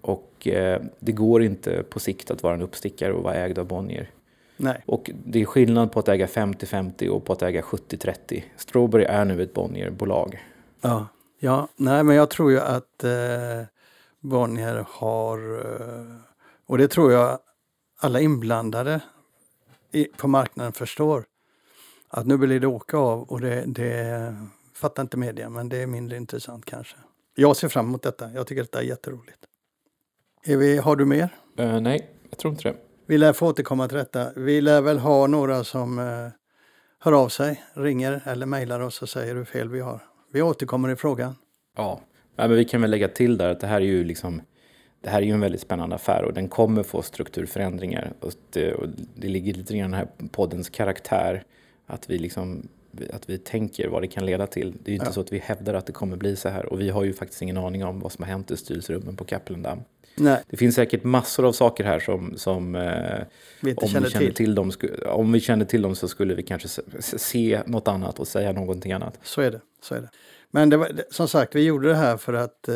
[0.00, 3.66] och eh, det går inte på sikt att vara en uppstickare och vara ägd av
[3.66, 4.10] Bonnier.
[4.56, 4.82] Nej.
[4.86, 8.42] Och det är skillnad på att äga 50-50 och på att äga 70-30.
[8.56, 10.40] Strawberry är nu ett Bonnier-bolag.
[10.80, 11.06] Ja,
[11.38, 13.62] ja nej men jag tror ju att eh,
[14.20, 16.16] Bonnier har, eh,
[16.66, 17.38] och det tror jag
[18.00, 19.00] alla inblandade
[19.92, 21.24] i, på marknaden förstår,
[22.08, 24.34] att nu blir det åka av och det, det
[24.74, 26.96] fattar inte media, men det är mindre intressant kanske.
[27.34, 28.30] Jag ser fram emot detta.
[28.30, 29.38] Jag tycker detta är jätteroligt.
[30.44, 31.34] Är vi, har du mer?
[31.60, 32.76] Uh, nej, jag tror inte det.
[33.06, 34.32] Vi lär få återkomma till detta.
[34.36, 36.28] Vi lär väl ha några som uh,
[36.98, 40.09] hör av sig, ringer eller mejlar oss och säger hur fel vi har.
[40.32, 41.34] Vi återkommer i frågan.
[41.76, 42.00] Ja,
[42.36, 44.42] men vi kan väl lägga till där att det här är ju liksom
[45.00, 48.12] det här är ju en väldigt spännande affär och den kommer få strukturförändringar.
[48.20, 51.44] Och det, och det ligger lite grann i den här poddens karaktär
[51.86, 52.68] att vi, liksom,
[53.12, 54.72] att vi tänker vad det kan leda till.
[54.82, 55.12] Det är ju inte ja.
[55.12, 57.42] så att vi hävdar att det kommer bli så här och vi har ju faktiskt
[57.42, 59.78] ingen aning om vad som har hänt i styrelserummen på Kapellendam.
[60.20, 60.42] Nej.
[60.48, 63.26] Det finns säkert massor av saker här som, som eh,
[63.60, 64.34] vi om, känner vi till.
[64.34, 64.72] till dem,
[65.06, 66.68] om vi känner till dem så skulle vi kanske
[67.00, 69.18] se något annat och säga någonting annat.
[69.22, 69.60] Så är det.
[69.82, 70.10] Så är det.
[70.50, 72.74] Men det var, som sagt, vi gjorde det här för att eh,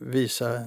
[0.00, 0.62] visa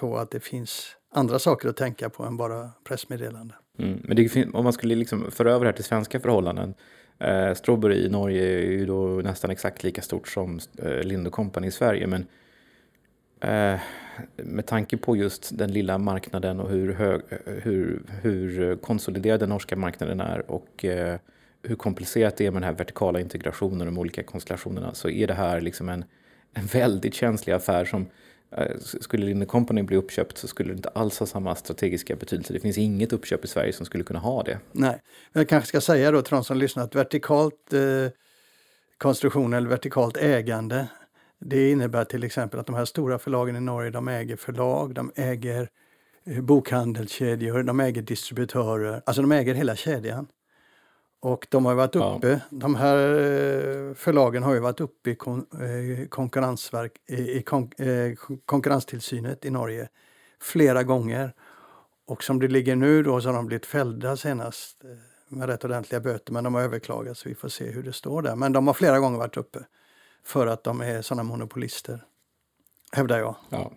[0.00, 3.54] på att det finns andra saker att tänka på än bara pressmeddelande.
[3.78, 6.74] Mm, men det, om man skulle liksom föra över det här till svenska förhållanden.
[7.18, 11.66] Eh, Strawberry i Norge är ju då nästan exakt lika stort som eh, Lind Company
[11.66, 12.06] i Sverige.
[12.06, 12.26] Men
[13.40, 13.80] Eh,
[14.36, 19.48] med tanke på just den lilla marknaden och hur, hög, eh, hur, hur konsoliderad den
[19.48, 21.18] norska marknaden är och eh,
[21.62, 25.26] hur komplicerat det är med den här vertikala integrationen och de olika konstellationerna så är
[25.26, 26.04] det här liksom en,
[26.54, 28.06] en väldigt känslig affär som
[28.50, 32.52] eh, skulle Linde Company bli uppköpt så skulle det inte alls ha samma strategiska betydelse.
[32.52, 34.58] Det finns inget uppköp i Sverige som skulle kunna ha det.
[34.72, 35.00] Nej,
[35.32, 38.12] jag kanske ska säga då till de som lyssnar att vertikalt eh,
[38.98, 40.86] konstruktion eller vertikalt ägande
[41.40, 45.12] det innebär till exempel att de här stora förlagen i Norge de äger förlag, de
[45.14, 45.68] äger
[46.24, 50.26] eh, bokhandelskedjor, de äger distributörer, alltså de äger hela kedjan.
[51.20, 52.38] Och de har varit uppe, ja.
[52.50, 57.70] de här eh, förlagen har ju varit uppe i, kon, eh, konkurrensverk, i kon,
[58.46, 59.88] konkurrenstillsynet i Norge
[60.40, 61.32] flera gånger.
[62.06, 64.76] Och som det ligger nu då så har de blivit fällda senast
[65.28, 68.22] med rätt ordentliga böter men de har överklagat så vi får se hur det står
[68.22, 68.36] där.
[68.36, 69.58] Men de har flera gånger varit uppe
[70.26, 72.04] för att de är sådana monopolister,
[72.92, 73.36] hävdar jag.
[73.50, 73.70] Ja,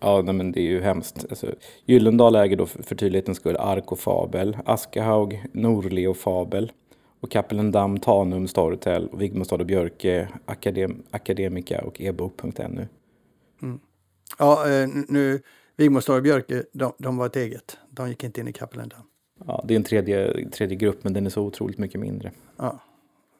[0.00, 1.26] ja nej, men det är ju hemskt.
[1.30, 6.72] Alltså, Gyllendal äger då för tydlighetens skull Ark och Fabel, Askehaug, Norli och Fabel
[7.20, 12.88] och Kappelendam, Tanum, Storytel, och Vigmostad och Björke, Akadem Akademika och ebook.nu.
[13.62, 13.80] Mm.
[14.38, 15.42] Ja, eh, nu,
[15.76, 17.78] Vigmostad och Björke, de, de, var ett eget.
[17.90, 19.02] De gick inte in i Kappelendam.
[19.46, 22.32] Ja, det är en tredje, tredje grupp, men den är så otroligt mycket mindre.
[22.56, 22.78] Ja,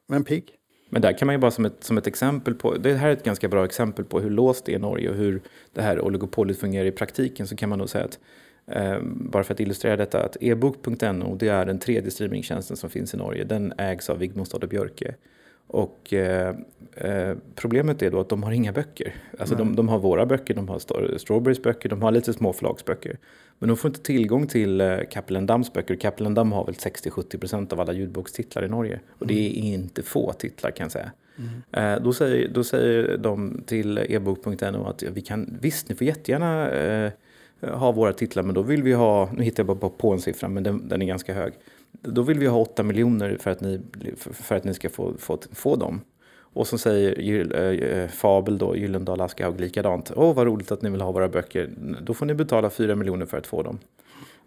[0.07, 0.60] men pigg.
[0.91, 3.13] Men där kan man ju bara som ett, som ett exempel på, det här är
[3.13, 6.01] ett ganska bra exempel på hur låst det är i Norge och hur det här
[6.01, 8.19] oligopolet fungerar i praktiken så kan man nog säga att
[8.67, 13.15] eh, bara för att illustrera detta att ebook.no det är den tredje streamingtjänsten som finns
[13.15, 13.45] i Norge.
[13.45, 15.15] Den ägs av Vigmostad och Björke.
[15.73, 16.55] Och eh,
[16.95, 19.15] eh, problemet är då att de har inga böcker.
[19.39, 20.79] Alltså de, de, har våra böcker, de har
[21.19, 23.19] Strawberries böcker, de har lite små förlagsböcker.
[23.59, 25.97] Men de får inte tillgång till eh, Kapellendams böcker.
[25.97, 29.01] Kapellendam har väl 60-70% av alla ljudbokstitlar i Norge.
[29.19, 29.65] Och det är mm.
[29.65, 31.13] inte få titlar kan jag säga.
[31.39, 31.95] Mm.
[31.97, 36.71] Eh, då, säger, då säger de till ebook.no att vi kan, visst, ni får jättegärna
[36.71, 37.13] eh,
[37.61, 40.49] ha våra titlar, men då vill vi ha, nu hittar jag bara på en siffra,
[40.49, 41.53] men den, den är ganska hög.
[41.93, 43.81] Då vill vi ha 8 miljoner för att ni,
[44.17, 46.01] för att ni ska få, få, få dem.
[46.53, 50.13] Och så säger äh, Fabel då, Gyllendal Askahaug likadant.
[50.17, 51.71] Åh, vad roligt att ni vill ha våra böcker.
[52.03, 53.79] Då får ni betala 4 miljoner för att få dem.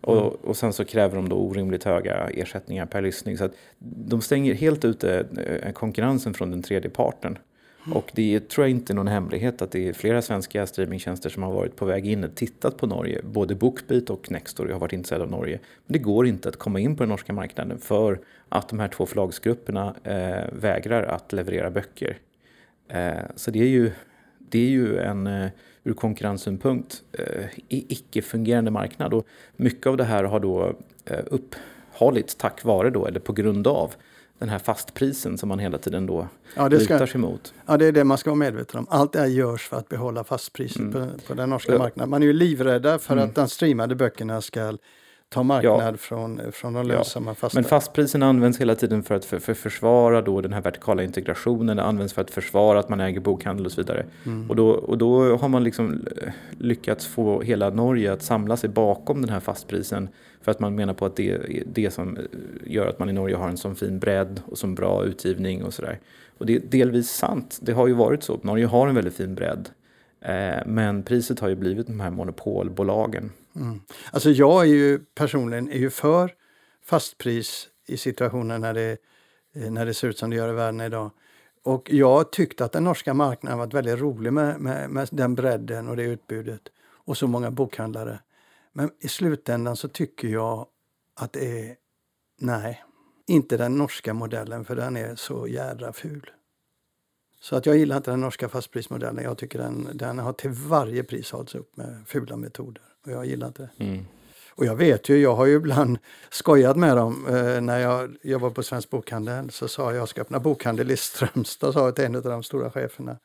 [0.07, 0.19] Mm.
[0.19, 3.37] Och, och sen så kräver de då orimligt höga ersättningar per lyssning.
[3.37, 5.25] Så att de stänger helt ute
[5.63, 7.37] äh, konkurrensen från den tredje parten.
[7.85, 7.97] Mm.
[7.97, 11.43] Och det tror jag inte är någon hemlighet att det är flera svenska streamingtjänster som
[11.43, 13.21] har varit på väg in och tittat på Norge.
[13.23, 15.59] Både Bookbeat och Nextory har varit intresserade av Norge.
[15.85, 18.19] Men det går inte att komma in på den norska marknaden för
[18.49, 22.17] att de här två förlagsgrupperna eh, vägrar att leverera böcker.
[22.87, 23.91] Eh, så det är ju,
[24.39, 25.49] det är ju en eh,
[25.83, 29.13] ur konkurrenssynpunkt eh, icke-fungerande marknad.
[29.13, 33.67] Och mycket av det här har då eh, upphållits tack vare då, eller på grund
[33.67, 33.93] av
[34.43, 37.53] den här fastprisen som man hela tiden då ja, det ska, lutar sig mot.
[37.65, 38.87] Ja, det är det man ska vara medveten om.
[38.89, 40.91] Allt det här görs för att behålla fastpriset mm.
[40.91, 42.09] på, på, den norska marknaden.
[42.09, 43.25] Man är ju livrädda för mm.
[43.25, 44.77] att de streamade böckerna ska
[45.33, 45.97] ta marknad ja.
[45.97, 47.35] från, från de lönsamma ja.
[47.35, 47.57] fasta.
[47.57, 51.77] Men fastprisen används hela tiden för att för, för försvara då den här vertikala integrationen.
[51.77, 54.05] Det används för att försvara att man äger bokhandel och så vidare.
[54.25, 54.49] Mm.
[54.49, 56.05] Och, då, och då har man liksom
[56.57, 60.09] lyckats få hela Norge att samla sig bakom den här fastprisen
[60.41, 62.17] för att man menar på att det är det som
[62.65, 65.73] gör att man i Norge har en sån fin bredd och så bra utgivning och
[65.73, 65.99] sådär.
[66.37, 67.59] Och det är delvis sant.
[67.61, 68.39] Det har ju varit så.
[68.41, 69.69] Norge har en väldigt fin bredd.
[70.21, 73.31] Eh, men priset har ju blivit de här monopolbolagen.
[73.55, 73.81] Mm.
[74.11, 76.33] Alltså jag är ju personligen är ju för
[76.85, 78.97] fastpris i situationer när det,
[79.55, 81.11] eh, när det ser ut som det gör i världen idag.
[81.63, 85.87] Och jag tyckte att den norska marknaden varit väldigt rolig med, med, med den bredden
[85.87, 88.19] och det utbudet och så många bokhandlare.
[88.73, 90.67] Men i slutändan så tycker jag
[91.15, 91.75] att det är,
[92.39, 92.83] nej,
[93.27, 96.31] inte den norska modellen för den är så jädra ful.
[97.43, 99.23] Så att jag gillar inte den norska fastprismodellen.
[99.23, 102.83] Jag tycker den, den har till varje pris hållits upp med fula metoder.
[103.05, 103.83] Och jag gillar inte det.
[103.83, 104.05] Mm.
[104.49, 105.97] Och jag vet ju, jag har ju ibland
[106.29, 107.27] skojat med dem.
[107.27, 110.97] Eh, när jag jobbade på Svensk Bokhandel så sa jag, jag ska öppna bokhandel i
[110.97, 113.17] Strömstad, sa jag till en av de stora cheferna.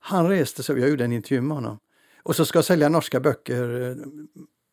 [0.00, 1.78] Han reste sig, jag gjorde en intervju med honom.
[2.22, 3.96] Och så ska jag sälja norska böcker eh,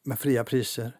[0.05, 0.91] med fria priser.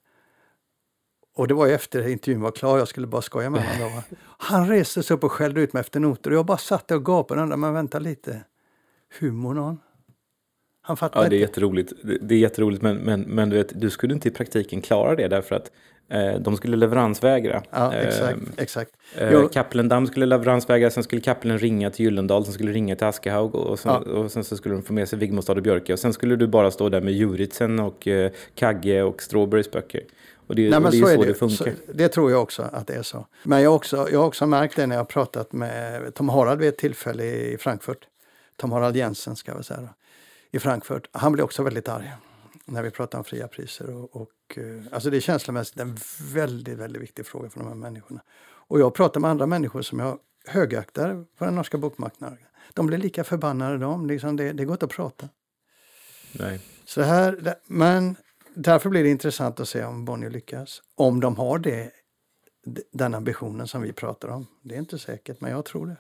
[1.35, 4.01] Och det var ju efter intervjun var klar, jag skulle bara skoja med honom.
[4.37, 6.95] Han reste sig upp och skällde ut mig efter noter och jag bara satt där
[6.95, 8.41] och gapade och undrade, men vänta lite.
[9.19, 9.79] Humor någon?
[10.81, 11.49] Han fattar ja, det är inte.
[11.49, 11.93] jätteroligt.
[12.21, 15.27] Det är jätteroligt, men, men, men du, vet, du skulle inte i praktiken klara det
[15.27, 15.71] därför att
[16.09, 17.63] eh, de skulle leveransvägra.
[17.69, 18.37] Ja, exakt.
[18.37, 18.91] Eh, exakt.
[19.15, 23.79] Eh, skulle leveransvägra, sen skulle Kapellen ringa till Gyllendal, sen skulle ringa till Askehaug och
[23.79, 24.11] sen, ja.
[24.11, 26.47] och sen så skulle de få med sig Vigmostad och Björke och sen skulle du
[26.47, 30.01] bara stå där med Juritsen och eh, Kagge och Strawberrys böcker.
[30.47, 31.65] Och det, Nej, och det är så, är det, det funkar.
[31.65, 33.27] Så, det tror jag också att det är så.
[33.43, 36.59] Men jag också, jag har också märkt det när jag har pratat med Tom Harald
[36.59, 38.07] vid ett tillfälle i Frankfurt.
[38.55, 39.89] Tom Harald Jensen ska jag säga
[40.51, 41.09] i Frankfurt.
[41.11, 42.11] Han blev också väldigt arg
[42.65, 43.89] när vi pratar om fria priser.
[43.89, 45.97] Och, och, eh, alltså det är känslomässigt en
[46.33, 48.21] väldigt, väldigt viktig fråga för de här människorna.
[48.67, 52.37] Och jag pratar med andra människor som jag högaktar på den norska bokmarknaden.
[52.73, 54.07] De blir lika förbannade de.
[54.07, 55.29] Liksom det, det går inte att prata.
[56.31, 56.59] Nej.
[56.85, 58.15] Så här, men
[58.55, 60.81] därför blir det intressant att se om Bonnier lyckas.
[60.95, 61.91] Om de har det,
[62.91, 64.47] den ambitionen som vi pratar om.
[64.61, 65.97] Det är inte säkert, men jag tror det.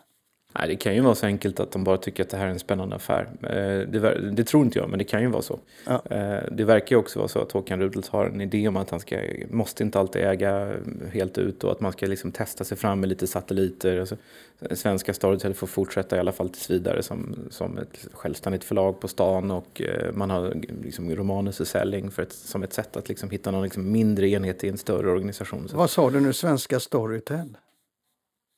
[0.59, 2.49] Nej, det kan ju vara så enkelt att de bara tycker att det här är
[2.49, 3.29] en spännande affär.
[3.43, 5.59] Eh, det, det tror inte jag, men det kan ju vara så.
[5.85, 6.01] Ja.
[6.09, 8.89] Eh, det verkar ju också vara så att Håkan Rudolf har en idé om att
[8.89, 10.73] han ska, måste inte alltid äga
[11.11, 13.99] helt ut och att man ska liksom testa sig fram med lite satelliter.
[13.99, 14.17] Alltså,
[14.71, 19.07] svenska Storytel får fortsätta i alla fall tills vidare som, som ett självständigt förlag på
[19.07, 23.51] stan och eh, man har liksom romanusförsäljning för ett, som ett sätt att liksom hitta
[23.51, 25.67] någon liksom mindre enhet i en större organisation.
[25.73, 27.57] Vad sa du nu, svenska Storytel?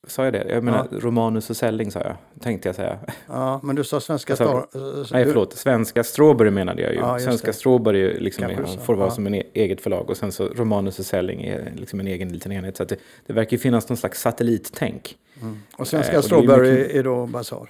[0.08, 0.46] Sa jag det?
[0.50, 0.98] Jag menar ja.
[1.00, 3.00] Romanus och Selling sa jag, tänkte jag säga.
[3.28, 4.68] Ja, men du sa svenska sa,
[5.12, 5.54] Nej, förlåt.
[5.54, 7.00] Svenska Strawberry menade jag ju.
[7.00, 7.54] Ja, svenska det.
[7.54, 9.12] Strawberry liksom är, får vara ja.
[9.12, 12.30] som en e- eget förlag och sen så Romanus och Selling är liksom en egen
[12.30, 12.78] liten enhet.
[12.78, 15.18] Så det, det verkar finnas någon slags satellittänk.
[15.42, 15.60] Mm.
[15.78, 16.96] Och svenska eh, och Strawberry är, mycket...
[16.96, 17.70] är då Bazaar?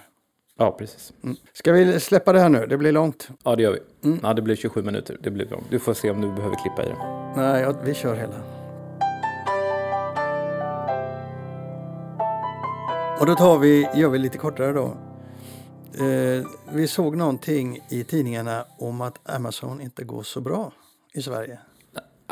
[0.58, 1.14] Ja, precis.
[1.24, 1.36] Mm.
[1.54, 2.66] Ska vi släppa det här nu?
[2.66, 3.30] Det blir långt.
[3.44, 4.10] Ja, det gör vi.
[4.10, 4.20] Mm.
[4.24, 5.18] Ja, det blir 27 minuter.
[5.24, 5.66] Det blir långt.
[5.70, 6.98] Du får se om du behöver klippa i det.
[7.36, 8.57] Nej, ja, vi kör hela.
[13.20, 14.98] Och då tar vi, gör vi lite kortare då.
[16.04, 20.72] Eh, vi såg någonting i tidningarna om att Amazon inte går så bra
[21.14, 21.60] i Sverige.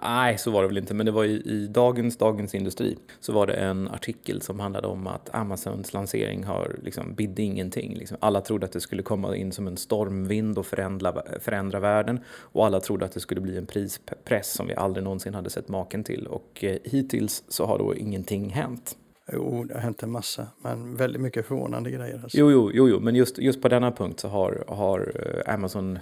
[0.04, 3.34] Nej, så var det väl inte, men det var i, i, dagens Dagens Industri så
[3.34, 7.95] var det en artikel som handlade om att Amazons lansering har liksom bidde ingenting.
[7.95, 12.19] Liksom, alla trodde att det skulle komma in som en stormvind och förändra, förändra världen
[12.28, 15.67] och alla trodde att det skulle bli en prispress som vi aldrig någonsin hade sett
[15.67, 18.98] maken till och eh, hittills så har då ingenting hänt.
[19.31, 22.19] Jo, det har hänt en massa, men väldigt mycket förvånande grejer.
[22.23, 22.38] Alltså.
[22.38, 25.99] Jo, jo, jo, jo, men just, just på denna punkt så har, har eh, Amazon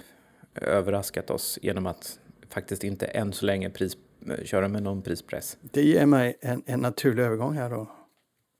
[0.54, 3.96] överraskat oss genom att faktiskt inte än så länge pris,
[4.28, 5.58] eh, köra med någon prispress.
[5.60, 7.90] Det ger mig en, en naturlig övergång här då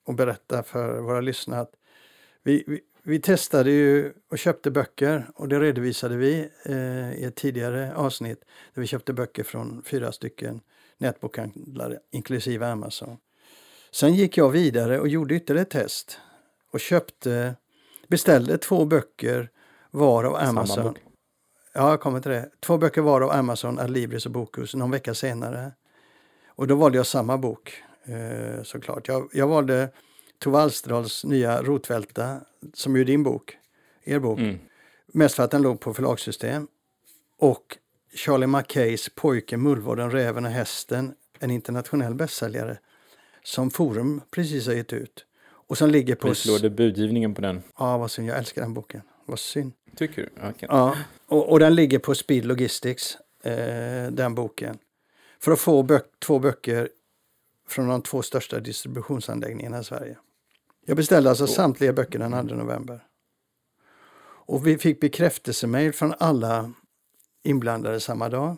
[0.07, 1.72] och berätta för våra lyssnare att
[2.42, 7.35] vi, vi, vi, testade ju och köpte böcker och det redovisade vi eh, i ett
[7.35, 10.61] tidigare avsnitt där vi köpte böcker från fyra stycken
[10.98, 13.16] nätbokhandlare inklusive Amazon.
[13.94, 16.18] Sen gick jag vidare och gjorde ytterligare ett test
[16.70, 17.54] och köpte,
[18.09, 19.50] beställde två böcker
[19.90, 20.94] var av Amazon.
[21.72, 22.50] Ja, jag kommer till det.
[22.61, 25.72] Två böcker var av Amazon, Adlibris och Bokus någon vecka senare.
[26.48, 29.09] Och då valde jag samma bok eh, såklart.
[29.09, 29.88] Jag, jag valde
[30.38, 32.40] Tove Alsterdals nya Rotvälta,
[32.74, 33.59] som är din bok,
[34.04, 34.38] er bok.
[34.38, 34.59] Mm.
[35.07, 36.68] Mest för att den låg på förlagssystem.
[37.38, 37.78] Och
[38.14, 42.78] Charlie Mackays Pojken, Mullvaden, Räven och Hästen, en internationell bästsäljare
[43.44, 45.26] som Forum precis har gett ut.
[45.46, 46.35] Och som ligger på...
[46.62, 47.62] du budgivningen på den?
[47.78, 48.28] Ja, vad synd.
[48.28, 49.02] Jag älskar den boken.
[49.26, 49.72] Vad synd.
[49.96, 50.48] Tycker du?
[50.48, 50.68] Okay.
[50.70, 54.78] Ja, och, och, den ligger på Speed Logistics, eh, den boken.
[55.40, 56.88] För att få bök två böcker
[57.68, 60.16] från de två största distributionsanläggningarna i Sverige.
[60.87, 61.48] Jag beställde alltså oh.
[61.48, 63.04] samtliga böcker den 2 november.
[64.46, 66.72] Och vi fick bekräftelsemail från alla
[67.42, 68.57] inblandade samma dag.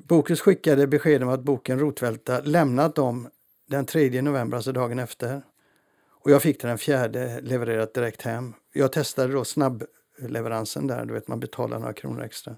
[0.00, 3.28] Bokus skickade besked om att boken Rotvälta lämnat dem
[3.66, 5.42] den 3 november, alltså dagen efter.
[6.26, 8.54] Och jag fick den fjärde levererat direkt hem.
[8.72, 12.56] Jag testade då snabbleveransen där, du vet man betalar några kronor extra.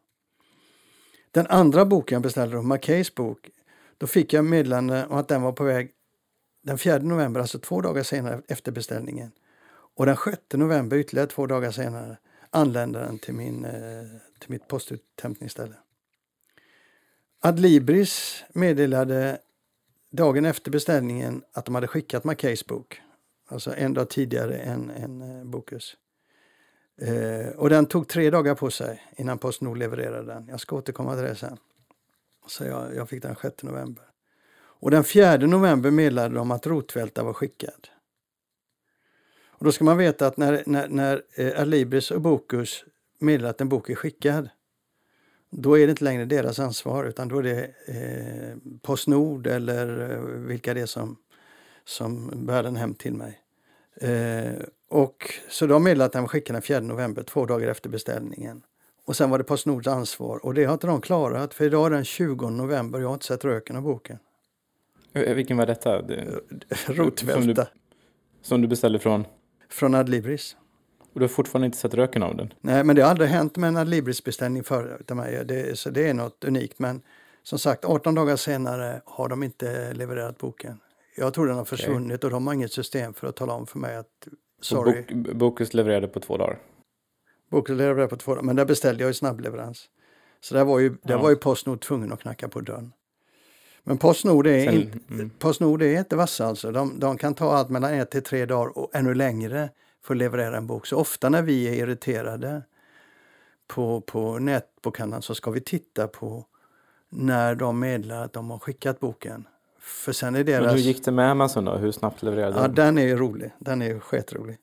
[1.30, 3.50] Den andra boken jag beställde, då, Mackays bok,
[3.98, 5.90] då fick jag meddelande om att den var på väg
[6.62, 9.30] den 4 november, alltså två dagar senare efter beställningen.
[9.96, 12.16] Och den 6 november, ytterligare två dagar senare,
[12.50, 13.72] anlände den till, min, eh,
[14.40, 15.74] till mitt postuthämtningsställe.
[17.40, 19.38] Adlibris meddelade
[20.10, 23.00] dagen efter beställningen att de hade skickat Mackays bok.
[23.48, 25.96] Alltså en dag tidigare än, än eh, Bokus.
[27.00, 30.48] Eh, och den tog tre dagar på sig innan Postnord levererade den.
[30.48, 31.58] Jag ska återkomma till det sen.
[32.46, 34.04] Så jag, jag fick den 6 november.
[34.80, 37.88] Och den 4 november meddelade de att Rotvälta var skickad.
[39.46, 42.84] Och då ska man veta att när, när, när eh, Alibris och Bokus
[43.18, 44.48] meddelar att en bok är skickad
[45.50, 50.20] då är det inte längre deras ansvar utan då är det eh, Postnord eller eh,
[50.22, 51.16] vilka det är som,
[51.84, 53.40] som bär den hem till mig.
[54.00, 58.62] Eh, och, så de meddelade att den skickade den 4 november, två dagar efter beställningen.
[59.04, 61.90] Och sen var det Postnords ansvar och det har inte de klarat för idag är
[61.90, 64.18] den 20 november och jag har inte sett röken av boken.
[65.12, 66.02] Eh, Vilken var detta?
[66.02, 66.24] Det,
[66.86, 67.42] Rotvälta.
[67.42, 67.64] Som du,
[68.42, 69.24] som du beställde från?
[69.68, 70.56] Från Adlibris.
[71.12, 72.52] Och du har fortfarande inte sett röken av den?
[72.60, 74.64] Nej, men det har aldrig hänt med en Adlibris-beställning
[75.14, 75.44] mig.
[75.44, 76.78] Det, så det är något unikt.
[76.78, 77.02] Men
[77.42, 80.80] som sagt, 18 dagar senare har de inte levererat boken.
[81.16, 83.78] Jag tror den har försvunnit och de har inget system för att tala om för
[83.78, 84.28] mig att
[84.60, 85.04] sorry.
[85.10, 86.58] Bok, Bokus levererade på två dagar?
[87.50, 89.84] Boken levererade på två dagar, men där beställde jag ju snabbleverans.
[90.40, 91.18] Så där var ju, där Ja.
[91.22, 92.92] var ju Postnord tvungen att knacka på dörren.
[93.84, 95.30] Men Postnord är, Sen- inte, mm.
[95.30, 96.72] Postnord är inte vassa alltså.
[96.72, 99.70] De, de kan ta allt mellan ett till tre dagar och ännu längre
[100.08, 100.86] för att leverera en bok.
[100.86, 102.62] Så ofta när vi är irriterade
[103.66, 106.46] på, på nätbokhandeln så ska vi titta på
[107.08, 109.48] när de meddelar att de har skickat boken.
[109.80, 110.64] För sen är deras...
[110.64, 111.76] Men hur gick det med Amazon då?
[111.76, 112.74] Hur snabbt levererade Ja, de?
[112.74, 113.50] den är rolig.
[113.58, 114.58] Den är skitrolig.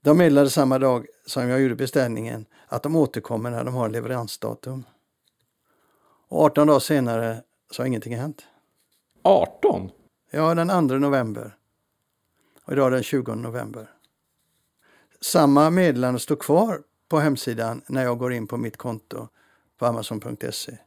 [0.00, 4.84] De meddelade samma dag som jag gjorde beställningen att de återkommer när de har leveransdatum.
[6.28, 8.46] Och 18 dagar senare så har ingenting hänt.
[9.22, 9.90] 18?
[10.30, 11.56] Ja, den 2 november.
[12.64, 13.93] Och idag är den 20 november.
[15.24, 19.28] Samma meddelande står kvar på hemsidan när jag går in på mitt konto
[19.78, 20.78] på Amazon.se.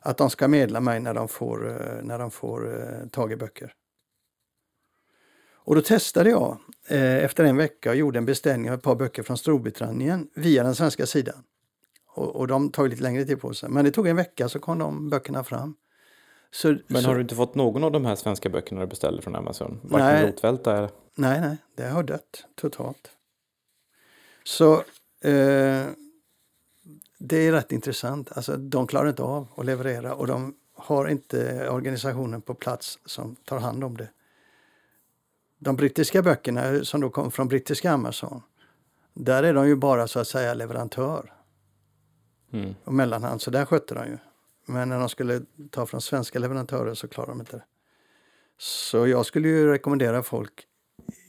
[0.00, 3.36] Att de ska meddela mig när de får, eh, när de får eh, tag i
[3.36, 3.72] böcker.
[5.54, 6.58] Och då testade jag
[6.88, 10.62] eh, efter en vecka och gjorde en beställning av ett par böcker från Storbritannien via
[10.62, 11.42] den svenska sidan.
[12.14, 13.68] Och, och de tar lite längre tid på sig.
[13.68, 15.74] Men det tog en vecka så kom de böckerna fram.
[16.50, 19.22] Så, Men så, har du inte fått någon av de här svenska böckerna du beställde
[19.22, 19.80] från Amazon?
[19.82, 20.26] Varken.
[20.26, 20.90] Rotvälta eller?
[21.14, 23.10] Nej, nej, det har dött totalt.
[24.44, 24.74] Så
[25.20, 25.86] eh,
[27.18, 28.32] det är rätt intressant.
[28.32, 33.36] Alltså, de klarar inte av att leverera och de har inte organisationen på plats som
[33.36, 34.08] tar hand om det.
[35.58, 38.42] De brittiska böckerna som då kom från brittiska Amazon,
[39.14, 41.30] där är de ju bara så att säga leverantör
[42.52, 42.74] Mm.
[42.84, 44.18] och mellanhand, så där skötte de ju.
[44.66, 47.64] Men när de skulle ta från svenska leverantörer så klarar de inte det.
[48.58, 50.66] Så jag skulle ju rekommendera folk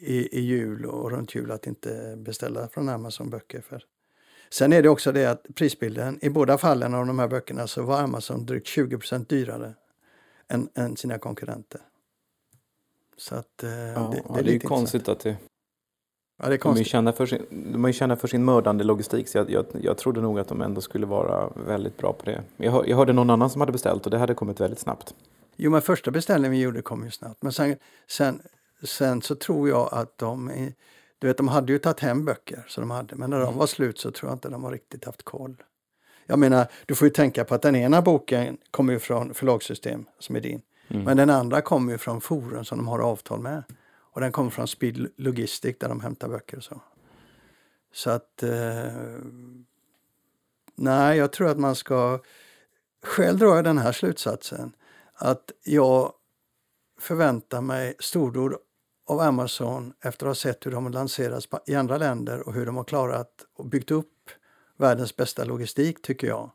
[0.06, 3.62] i, i jul och runt jul att inte beställa från Amazon böcker.
[3.62, 3.84] För.
[4.50, 7.84] Sen är det också det att prisbilden, i båda fallen av de här böckerna så
[7.84, 9.74] var Amazon drygt 20% dyrare
[10.48, 11.82] än, än sina konkurrenter.
[13.18, 15.38] Så att eh, Ja, det, det, det är, är ju konstigt att det...
[16.42, 18.46] Ja, det är De är ju kända för sin, de är ju kända för sin
[18.46, 22.14] mördande logistik så jag, jag, jag trodde nog att de ändå skulle vara väldigt bra
[22.14, 22.44] på det.
[22.58, 25.16] Jag, hör- jag hörde någon annan som hade beställt och det hade kommit väldigt snabbt.
[25.56, 27.44] Jo, men första beställningen vi gjorde kom ju snabbt.
[27.44, 27.76] Men sen,
[28.08, 28.42] sen,
[28.86, 30.52] sen så tror jag att de...
[31.20, 33.68] Du vet, de hade ju tagit hem böcker, så de hade, men när de var
[33.68, 35.64] slut så tror jag inte de har riktigt haft koll.
[36.26, 40.06] Jag menar, du får ju tänka på att den ena boken kommer ju från förlagssystem,
[40.20, 40.62] som är din.
[40.88, 43.64] Men den andra kommer ju från forum som de har avtal med.
[44.16, 46.82] Och den kommer från Speed Logistic där de hämtar böcker och så.
[47.94, 48.44] Så att...
[48.44, 48.92] Eh,
[50.76, 52.20] nej, jag tror att man ska...
[53.04, 54.76] Själv drar jag den här slutsatsen.
[55.14, 56.14] Att jag
[57.00, 58.56] förväntar mig stordåd
[59.06, 62.66] av Amazon efter att ha sett hur de har lanserats i andra länder och hur
[62.66, 64.30] de har klarat och byggt upp
[64.78, 66.52] världens bästa logistik, tycker jag.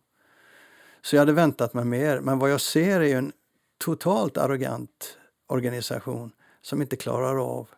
[1.02, 3.32] Så jag hade väntat mig mer, men vad jag ser är ju en
[3.78, 6.32] totalt arrogant organisation
[6.62, 7.68] som inte klarar av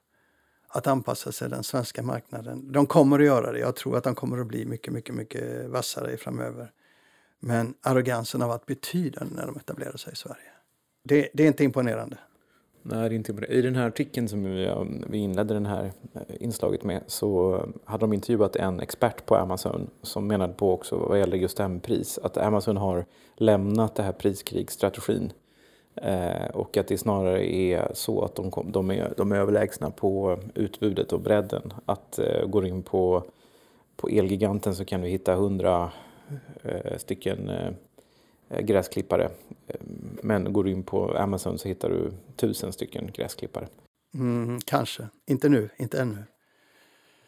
[0.69, 2.73] att anpassa sig till den svenska marknaden.
[2.73, 3.59] De kommer att göra det.
[3.59, 6.73] Jag tror att de kommer att bli mycket, mycket, mycket vassare framöver.
[7.41, 10.53] Men arrogansen har varit betydande när de etablerar sig i Sverige.
[11.05, 12.19] Det, det är inte imponerande.
[12.83, 14.45] Nej, inte I den här artikeln som
[15.09, 19.91] vi, inledde det här eh, inslaget med så hade de intervjuat en expert på Amazon
[20.03, 23.95] som menade på också vad gäller just det här med pris att Amazon har lämnat
[23.95, 25.33] det här priskrigsstrategin
[25.95, 29.91] eh, och att det snarare är så att de, kom, de, är, de är överlägsna
[29.91, 31.73] på utbudet och bredden.
[31.87, 33.25] Att eh, går in på,
[33.97, 35.93] på Elgiganten så kan du hitta hundra
[36.63, 37.51] eh, stycken
[38.61, 39.25] gräsklippare.
[39.67, 39.77] Eh,
[40.23, 43.69] Men går du in på Amazon så hittar du tusen stycken gräsklippare.
[44.15, 45.09] Mm, kanske.
[45.27, 46.25] Inte nu, inte ännu.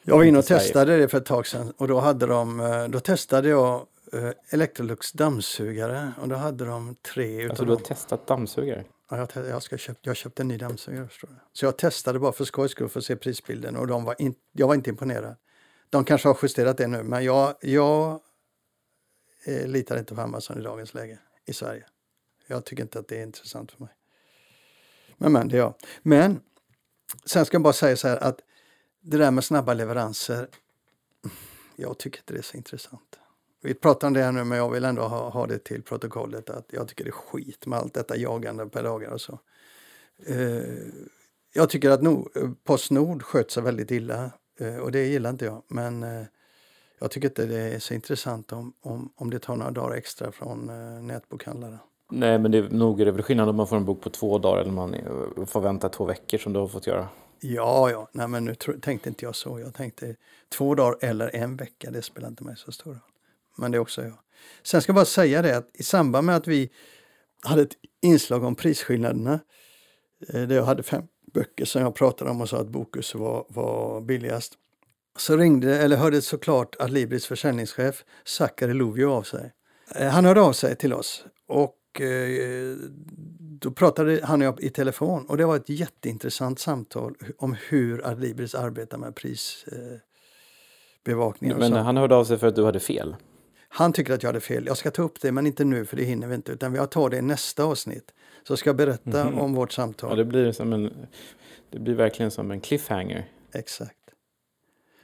[0.03, 2.89] Jag var inne och testade det för ett tag sedan och då, hade de, eh,
[2.89, 7.77] då testade jag eh, Electrolux dammsugare och då hade de tre utav Alltså du har
[7.77, 7.85] dem.
[7.85, 8.85] testat dammsugare?
[9.11, 11.09] Ja, jag, jag, ska köpa, jag köpte en ny dammsugare.
[11.09, 11.35] Förstår du.
[11.53, 14.35] Så jag testade bara för skojs skull för att se prisbilden och de var in,
[14.53, 15.37] jag var inte imponerad.
[15.91, 18.21] De kanske har justerat det nu men jag, jag
[19.45, 21.85] eh, litar inte på Amazon i dagens läge i Sverige.
[22.47, 23.95] Jag tycker inte att det är intressant för mig.
[25.17, 25.75] Men, men det är jag.
[26.03, 26.41] Men
[27.25, 28.41] sen ska jag bara säga så här att
[29.01, 30.49] det där med snabba leveranser,
[31.77, 33.19] jag tycker inte det är så intressant.
[33.63, 36.51] vi pratar om det här nu men jag vill ändå ha, ha det till protokollet
[36.51, 39.39] att jag tycker det är skit med allt detta jagande per dagar och så.
[40.27, 40.87] Eh,
[41.53, 42.29] jag tycker att no,
[42.65, 45.63] Postnord sköt sig väldigt illa eh, och det gillar inte jag.
[45.69, 46.25] Men eh,
[47.01, 50.33] jag tycker inte det är så intressant om, om, om det tar några dagar extra
[50.33, 51.79] från eh, nätbokhandlare.
[52.11, 54.11] Nej, men det är nog är det väl skillnad om man får en bok på
[54.11, 57.09] två dagar eller man eh, får vänta två veckor som du har fått göra.
[57.41, 59.61] Ja, ja, nej men nu tänkte inte jag så.
[59.61, 60.17] Jag tänkte
[60.49, 63.01] två dagar eller en vecka, det spelar inte mig så stor roll.
[63.59, 64.19] Men det är också jag.
[64.63, 66.71] Sen ska jag bara säga det att i samband med att vi
[67.43, 69.41] hade ett inslag om prisskillnaderna,
[70.29, 71.03] eh, där jag hade fem
[71.35, 74.55] böcker som jag pratade om och sa att Bokus var, var billigast,
[75.19, 79.53] så ringde, eller hörde såklart Adlibris försäljningschef Zachary Lovio av sig.
[79.95, 82.77] Eh, han hörde av sig till oss och eh,
[83.61, 88.07] då pratade han och jag i telefon och det var ett jätteintressant samtal om hur
[88.07, 91.59] Adlibris arbetar med prisbevakning.
[91.59, 93.17] Men han hörde av sig för att du hade fel?
[93.69, 94.67] Han tycker att jag hade fel.
[94.67, 96.53] Jag ska ta upp det, men inte nu för det hinner vi inte.
[96.53, 98.15] Utan vi tar det i nästa avsnitt.
[98.49, 99.41] Så ska jag berätta mm -hmm.
[99.41, 100.11] om vårt samtal.
[100.11, 101.07] Ja, det blir, som en,
[101.71, 103.29] det blir verkligen som en cliffhanger.
[103.53, 104.04] Exakt.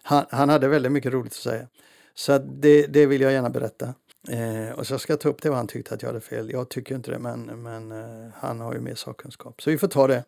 [0.03, 1.67] Han, han hade väldigt mycket roligt att säga.
[2.15, 3.95] Så det, det vill jag gärna berätta.
[4.29, 6.51] Eh, och så ska jag ta upp det vad han tyckte att jag hade fel.
[6.51, 9.63] Jag tycker inte det, men, men eh, han har ju mer sakkunskap.
[9.63, 10.25] Så vi får ta det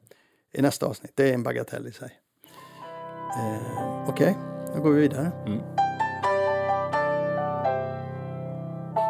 [0.53, 1.13] i nästa avsnitt.
[1.15, 2.19] Det är en bagatell i sig.
[3.39, 5.33] Eh, Okej, okay, då går vi vidare.
[5.47, 5.61] Mm.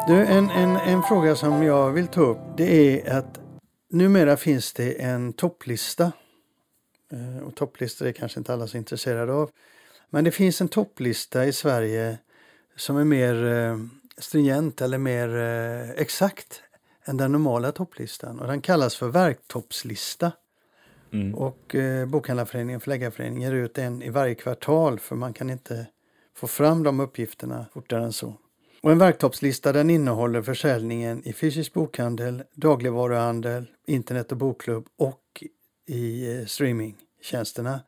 [0.07, 3.39] Du, en, en, en fråga som jag vill ta upp det är att
[3.89, 6.11] numera finns det en topplista.
[7.11, 9.49] Eh, och topplistor är kanske inte alla så intresserade av.
[10.13, 12.17] Men det finns en topplista i Sverige
[12.75, 13.77] som är mer eh,
[14.17, 16.63] stringent eller mer eh, exakt
[17.05, 18.39] än den normala topplistan.
[18.39, 20.31] Och den kallas för verktoppslista.
[21.13, 21.35] Mm.
[21.35, 25.87] Och eh, Bokhandlarföreningen och Förläggarföreningen ger ut en i varje kvartal för man kan inte
[26.35, 28.33] få fram de uppgifterna fortare än så.
[28.81, 35.43] Och en verktoppslista den innehåller försäljningen i fysisk bokhandel, dagligvaruhandel, internet och bokklubb och
[35.87, 37.81] i eh, streamingtjänsterna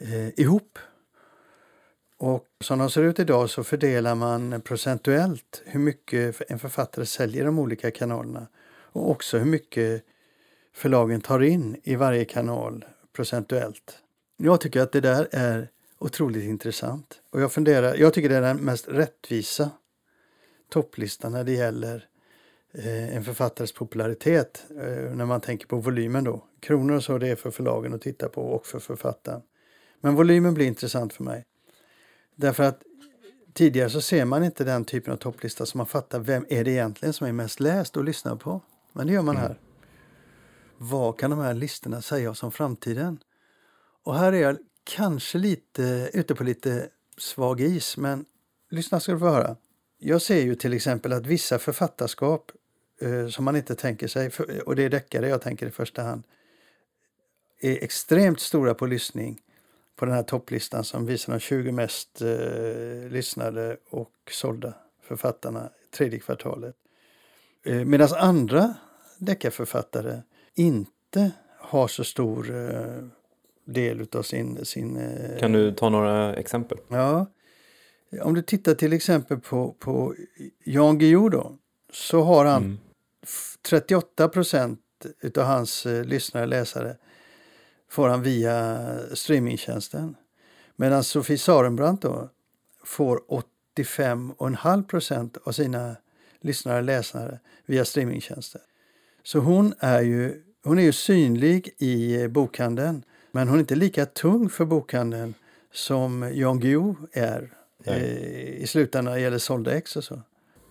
[0.00, 0.78] eh, ihop.
[2.20, 7.44] Och som de ser ut idag så fördelar man procentuellt hur mycket en författare säljer
[7.44, 8.46] de olika kanalerna
[8.92, 10.04] och också hur mycket
[10.72, 13.98] förlagen tar in i varje kanal procentuellt.
[14.36, 15.68] Jag tycker att det där är
[15.98, 19.70] otroligt intressant och jag funderar, jag tycker det är den mest rättvisa
[20.68, 22.04] topplistan när det gäller
[22.72, 26.44] eh, en författares popularitet eh, när man tänker på volymen då.
[26.60, 29.42] Kronor och så det är för förlagen att titta på och för författaren.
[30.00, 31.44] Men volymen blir intressant för mig.
[32.40, 32.82] Därför att
[33.52, 36.70] tidigare så ser man inte den typen av topplista som man fattar vem är det
[36.70, 38.60] egentligen som är mest läst och lyssnad på.
[38.92, 39.48] Men det gör man mm.
[39.48, 39.58] här.
[40.78, 43.18] Vad kan de här listorna säga oss om framtiden?
[44.04, 46.88] Och här är jag kanske lite ute på lite
[47.18, 48.24] svag is, men
[48.70, 49.56] lyssna ska du få höra.
[49.98, 52.52] Jag ser ju till exempel att vissa författarskap
[53.00, 54.30] eh, som man inte tänker sig,
[54.66, 56.22] och det är deckare jag tänker i första hand,
[57.60, 59.40] är extremt stora på lyssning
[60.00, 66.18] på den här topplistan som visar de 20 mest eh, lyssnade och sålda författarna tredje
[66.18, 66.74] kvartalet.
[67.64, 68.74] Eh, Medan andra
[69.18, 70.22] deckarförfattare
[70.54, 73.04] inte har så stor eh,
[73.64, 74.64] del av sin...
[74.64, 76.78] sin eh, kan du ta några exempel?
[76.88, 77.26] Ja.
[78.22, 80.14] Om du tittar till exempel på, på
[80.64, 81.56] Jan Guillou då,
[81.92, 82.78] så har han mm.
[83.70, 84.80] 38 procent
[85.20, 86.96] utav hans eh, lyssnare läsare
[87.90, 90.16] får han via streamingtjänsten.
[90.76, 92.28] Medan Sofie Sarenbrant då
[92.84, 93.20] får
[93.76, 95.96] 85,5 procent av sina
[96.40, 98.60] lyssnare och läsare via streamingtjänster.
[99.22, 104.06] Så hon är ju, hon är ju synlig i bokhandeln men hon är inte lika
[104.06, 105.34] tung för bokhandeln
[105.72, 110.20] som Jan Guillou är eh, i slutändan när det gäller sålda ex och så.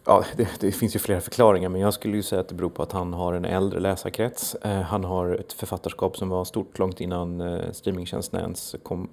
[0.10, 2.70] Ja, det, det, finns ju flera förklaringar men jag skulle ju säga att det beror
[2.70, 4.56] på att han har en äldre läsarkrets.
[4.56, 9.10] Eh, han har ett författarskap som var stort långt innan eh, streamingtjänsterna ens kom,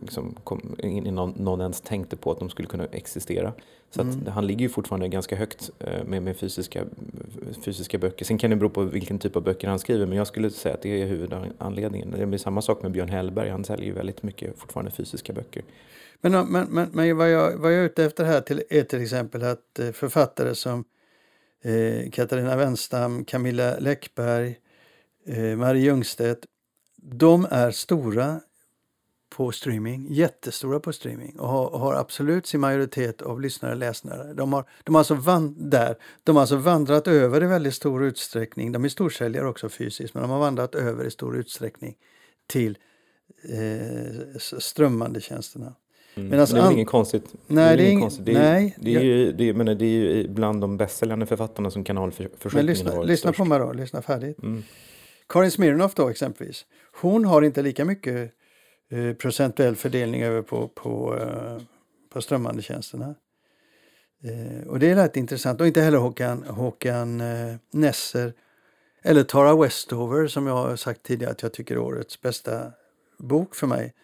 [0.00, 3.52] liksom, kom, innan någon ens tänkte på att de skulle kunna existera.
[3.90, 4.26] Så mm.
[4.26, 6.84] han ligger ju fortfarande ganska högt eh, med, med fysiska,
[7.64, 8.24] fysiska böcker.
[8.24, 10.74] Sen kan det bero på vilken typ av böcker han skriver men jag skulle säga
[10.74, 12.10] att det är huvudanledningen.
[12.10, 15.62] Det är samma sak med Björn Hellberg, han säljer ju väldigt mycket fortfarande fysiska böcker.
[16.20, 19.02] Men, men, men, men vad, jag, vad jag är ute efter här till, är till
[19.02, 20.84] exempel att eh, författare som
[21.62, 24.58] eh, Katarina Wenstam, Camilla Läckberg,
[25.26, 26.46] eh, Marie Ljungstedt,
[26.96, 28.40] de är stora
[29.30, 33.78] på streaming, jättestora på streaming och har, och har absolut sin majoritet av lyssnare och
[33.78, 34.34] läsare.
[34.34, 38.04] De har, de, har alltså van, där, de har alltså vandrat över i väldigt stor
[38.04, 41.96] utsträckning, de är storsäljare också fysiskt, men de har vandrat över i stor utsträckning
[42.46, 42.78] till
[43.42, 45.74] eh, strömmande tjänsterna.
[46.20, 46.30] Mm.
[46.30, 47.34] Medans Men det är väl inget konstigt.
[47.46, 48.26] Nej, det är, ing- konstigt.
[48.26, 51.26] Det är, nej, det är, ju, det är, men det är ju bland de bästsäljande
[51.26, 53.38] författarna som Men kanalförskjutningen har varit lyssna störst.
[53.38, 54.42] på mig då, lyssna färdigt.
[54.42, 54.62] Mm.
[55.28, 56.66] Karin Smirnoff då exempelvis.
[57.00, 58.32] Hon har inte lika mycket
[58.90, 61.62] eh, procentuell fördelning över på, på, eh,
[62.12, 63.14] på strömmande tjänsterna.
[64.24, 65.60] Eh, och det är rätt intressant.
[65.60, 68.32] Och inte heller Håkan, Håkan eh, Nesser
[69.02, 72.72] eller Tara Westover som jag har sagt tidigare att jag tycker är årets bästa
[73.18, 73.94] bok för mig.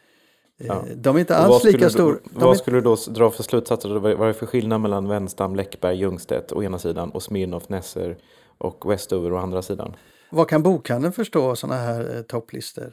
[0.60, 0.84] Eh, Ja.
[0.96, 2.18] De är inte alls lika stora.
[2.24, 3.88] Vad är, skulle du då dra för slutsatser?
[3.88, 8.16] Vad är det för skillnad mellan Wenstam, Läckberg, Ljungstedt å ena sidan och Smirnoff, Nesser
[8.58, 9.96] och Westover å andra sidan?
[10.30, 12.92] vad kan bokhandeln förstå av sådana här eh, topplistor?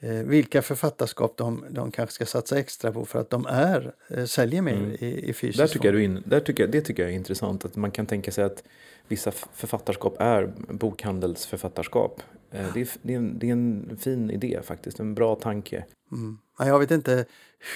[0.00, 4.24] Eh, vilka författarskap de, de kanske ska satsa extra på för att de är, eh,
[4.24, 4.90] säljer mer Mm.
[5.00, 6.00] i, i fysisk Där tycker form.
[6.02, 7.64] in, där tycker det tycker jag är intressant.
[7.64, 8.62] Att man kan tänka sig att
[9.08, 12.22] vissa författarskap är bokhandelsförfattarskap.
[12.50, 15.84] Eh, Det är, det, är en, det är en fin idé faktiskt, en bra tanke.
[16.12, 16.38] Mm.
[16.58, 17.24] Ja, Jag vet inte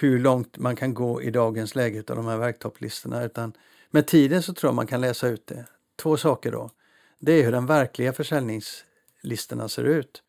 [0.01, 3.25] hur långt man kan gå i dagens läge av de här verktopplistorna.
[3.25, 3.53] Utan
[3.91, 5.65] med tiden så tror jag man kan läsa ut det.
[5.97, 6.71] Två saker då.
[7.19, 10.23] Det är hur den verkliga försäljningslistorna ser ut.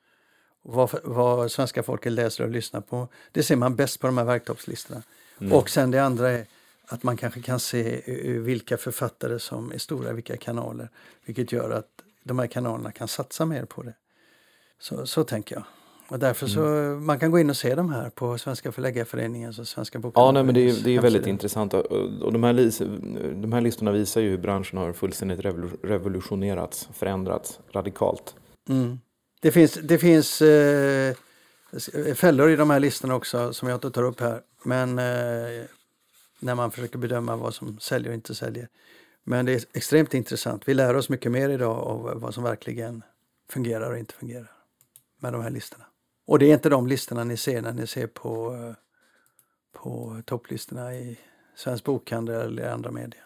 [0.61, 3.07] Vad, vad svenska folket läser och lyssnar på.
[3.31, 5.03] Det ser man bäst på de här verktoppslistorna.
[5.39, 5.53] Mm.
[5.53, 6.45] Och sen det andra är
[6.85, 8.01] att man kanske kan se
[8.39, 10.89] vilka författare som är stora vilka kanaler.
[11.25, 13.93] Vilket gör att de här kanalerna kan satsa mer på det.
[14.79, 15.63] Så, så tänker jag.
[16.11, 17.05] Och därför så, Mm.
[17.05, 20.43] man kan gå in och se de här på Svenska Förläggareföreningens och Svenska Ja, nej,
[20.43, 21.73] men det är, det är väldigt intressant.
[21.73, 21.85] Och,
[22.21, 22.53] och de, här,
[23.41, 28.35] de här listorna visar ju hur branschen har fullständigt revolu- revolutionerats, förändrats radikalt.
[28.69, 28.99] Mm.
[29.41, 31.15] Det finns, det finns eh,
[32.15, 34.41] fällor i de här listorna också som jag inte tar upp här.
[34.63, 35.65] Men eh,
[36.39, 38.67] när man försöker bedöma vad som säljer och inte säljer.
[39.23, 40.67] Men det är extremt intressant.
[40.67, 43.03] Vi lär oss mycket mer idag av vad som verkligen
[43.49, 44.51] fungerar och inte fungerar
[45.19, 45.85] med de här listorna.
[46.31, 48.73] Och det är inte de listorna ni ser när ni ser på, eh,
[49.81, 51.19] på topplistorna i
[51.55, 53.21] Svensk Bokhandel eller andra media.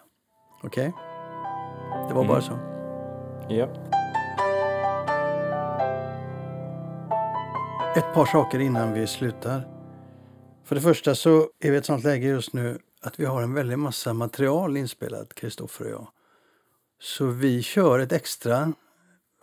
[0.62, 0.92] Okej?
[2.08, 2.42] Det var bara Mm.
[2.42, 2.58] så.
[3.54, 3.66] Ja.
[7.96, 9.68] Ett par saker innan vi slutar.
[10.64, 13.42] För det första så är vi i ett sånt läge just nu att vi har
[13.42, 16.08] en väldig massa material inspelat, Kristoffer och jag.
[17.00, 18.72] Så vi kör ett extra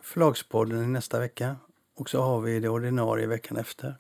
[0.01, 1.55] Förlagspodden i nästa vecka
[1.96, 3.96] och så har vi det ordinarie veckan efter.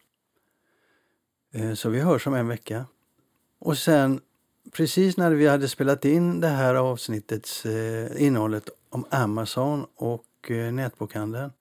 [1.51, 2.85] Eh, så vi hörs om en vecka.
[3.59, 4.21] Och sen
[4.71, 10.73] precis när vi hade spelat in det här avsnittets eh, innehållet om Amazon och eh,
[10.73, 11.51] nätbokhandeln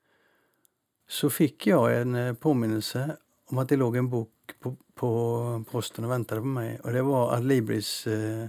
[1.09, 3.16] så fick jag en påminnelse
[3.47, 4.30] om att det låg en bok
[4.61, 6.80] på, på posten och väntade på mig.
[6.80, 8.47] Och det var Adlibris eh,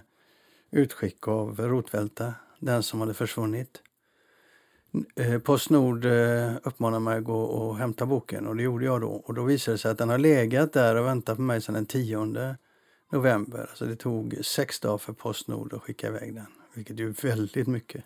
[0.71, 3.81] utskick av Rotvälta, den som hade försvunnit.
[5.15, 9.09] Eh, Postnord eh, uppmanade mig att gå och hämta boken och det gjorde jag då.
[9.09, 11.75] Och då visade det sig att den har legat där och väntat på mig sedan
[11.75, 12.55] den 10
[13.11, 13.59] november.
[13.59, 18.03] Alltså det tog sex dagar för Postnord att skicka iväg den, vilket är väldigt mycket.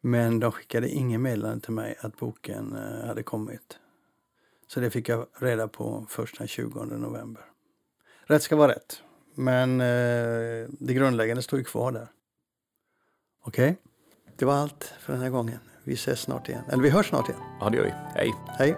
[0.00, 3.78] Men de skickade ingen meddelande till mig att boken eh, hade kommit.
[4.66, 7.44] Så det fick jag reda på först den 20 november.
[8.24, 9.02] Rätt ska vara rätt.
[9.34, 9.78] Men
[10.68, 12.08] det grundläggande står ju kvar där.
[13.42, 13.76] Okej?
[14.36, 15.58] Det var allt för den här gången.
[15.84, 16.62] Vi ses snart igen.
[16.68, 17.40] Eller vi hörs snart igen.
[17.60, 17.92] ja, det gör vi.
[18.14, 18.34] Hej!
[18.58, 18.76] Hej!